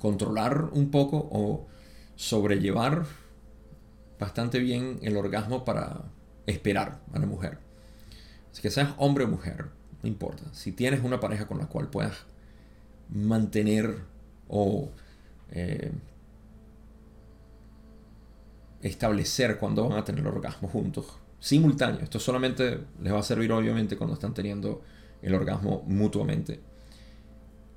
[0.00, 1.68] controlar un poco o
[2.16, 3.06] sobrellevar
[4.18, 6.02] bastante bien el orgasmo para
[6.46, 7.58] esperar a la mujer.
[8.50, 9.66] Así que seas hombre o mujer,
[10.02, 10.42] no importa.
[10.52, 12.31] Si tienes una pareja con la cual puedas
[13.12, 13.96] mantener
[14.48, 14.90] o
[15.50, 15.92] eh,
[18.82, 21.06] establecer cuándo van a tener el orgasmo juntos,
[21.40, 22.00] simultáneo.
[22.00, 24.82] Esto solamente les va a servir obviamente cuando están teniendo
[25.22, 26.60] el orgasmo mutuamente.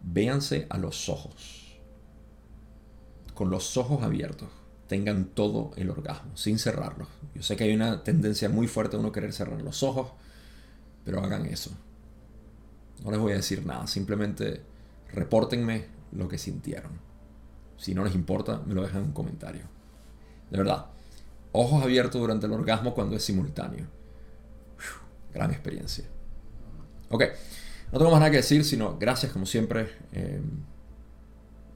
[0.02, 1.80] Véanse a los ojos.
[3.34, 4.49] Con los ojos abiertos.
[4.88, 7.07] Tengan todo el orgasmo, sin cerrarlos.
[7.34, 10.12] Yo sé que hay una tendencia muy fuerte de uno querer cerrar los ojos,
[11.03, 11.72] pero hagan eso.
[13.03, 14.62] No les voy a decir nada, simplemente
[15.16, 16.92] repórtenme lo que sintieron.
[17.78, 19.64] Si no les importa, me lo dejan en un comentario.
[20.50, 20.88] De verdad,
[21.52, 23.88] ojos abiertos durante el orgasmo cuando es simultáneo.
[25.34, 26.06] gran experiencia.
[27.10, 27.24] Ok,
[27.92, 29.90] no tengo más nada que decir, sino gracias como siempre.
[30.12, 30.42] Eh,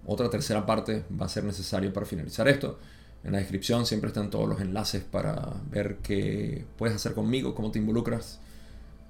[0.05, 2.79] otra tercera parte va a ser necesario para finalizar esto.
[3.23, 7.71] En la descripción siempre están todos los enlaces para ver qué puedes hacer conmigo, cómo
[7.71, 8.39] te involucras.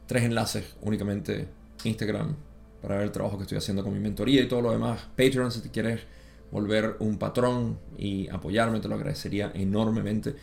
[0.07, 1.47] Tres enlaces únicamente.
[1.83, 2.35] Instagram,
[2.81, 5.07] para ver el trabajo que estoy haciendo con mi mentoría y todo lo demás.
[5.15, 6.01] Patreon, si te quieres
[6.51, 10.35] volver un patrón y apoyarme, te lo agradecería enormemente.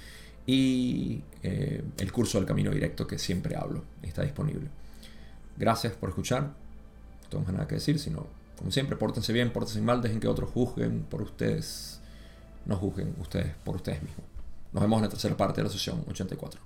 [0.47, 4.69] Y eh, el curso del camino directo que siempre hablo está disponible.
[5.57, 6.43] Gracias por escuchar.
[6.43, 8.27] No tengo nada que decir, sino,
[8.57, 12.01] como siempre, pórtense bien, pórtense mal, dejen que otros juzguen por ustedes.
[12.67, 14.27] No juzguen ustedes por ustedes mismos.
[14.73, 16.66] Nos vemos en la tercera parte de la sesión 84.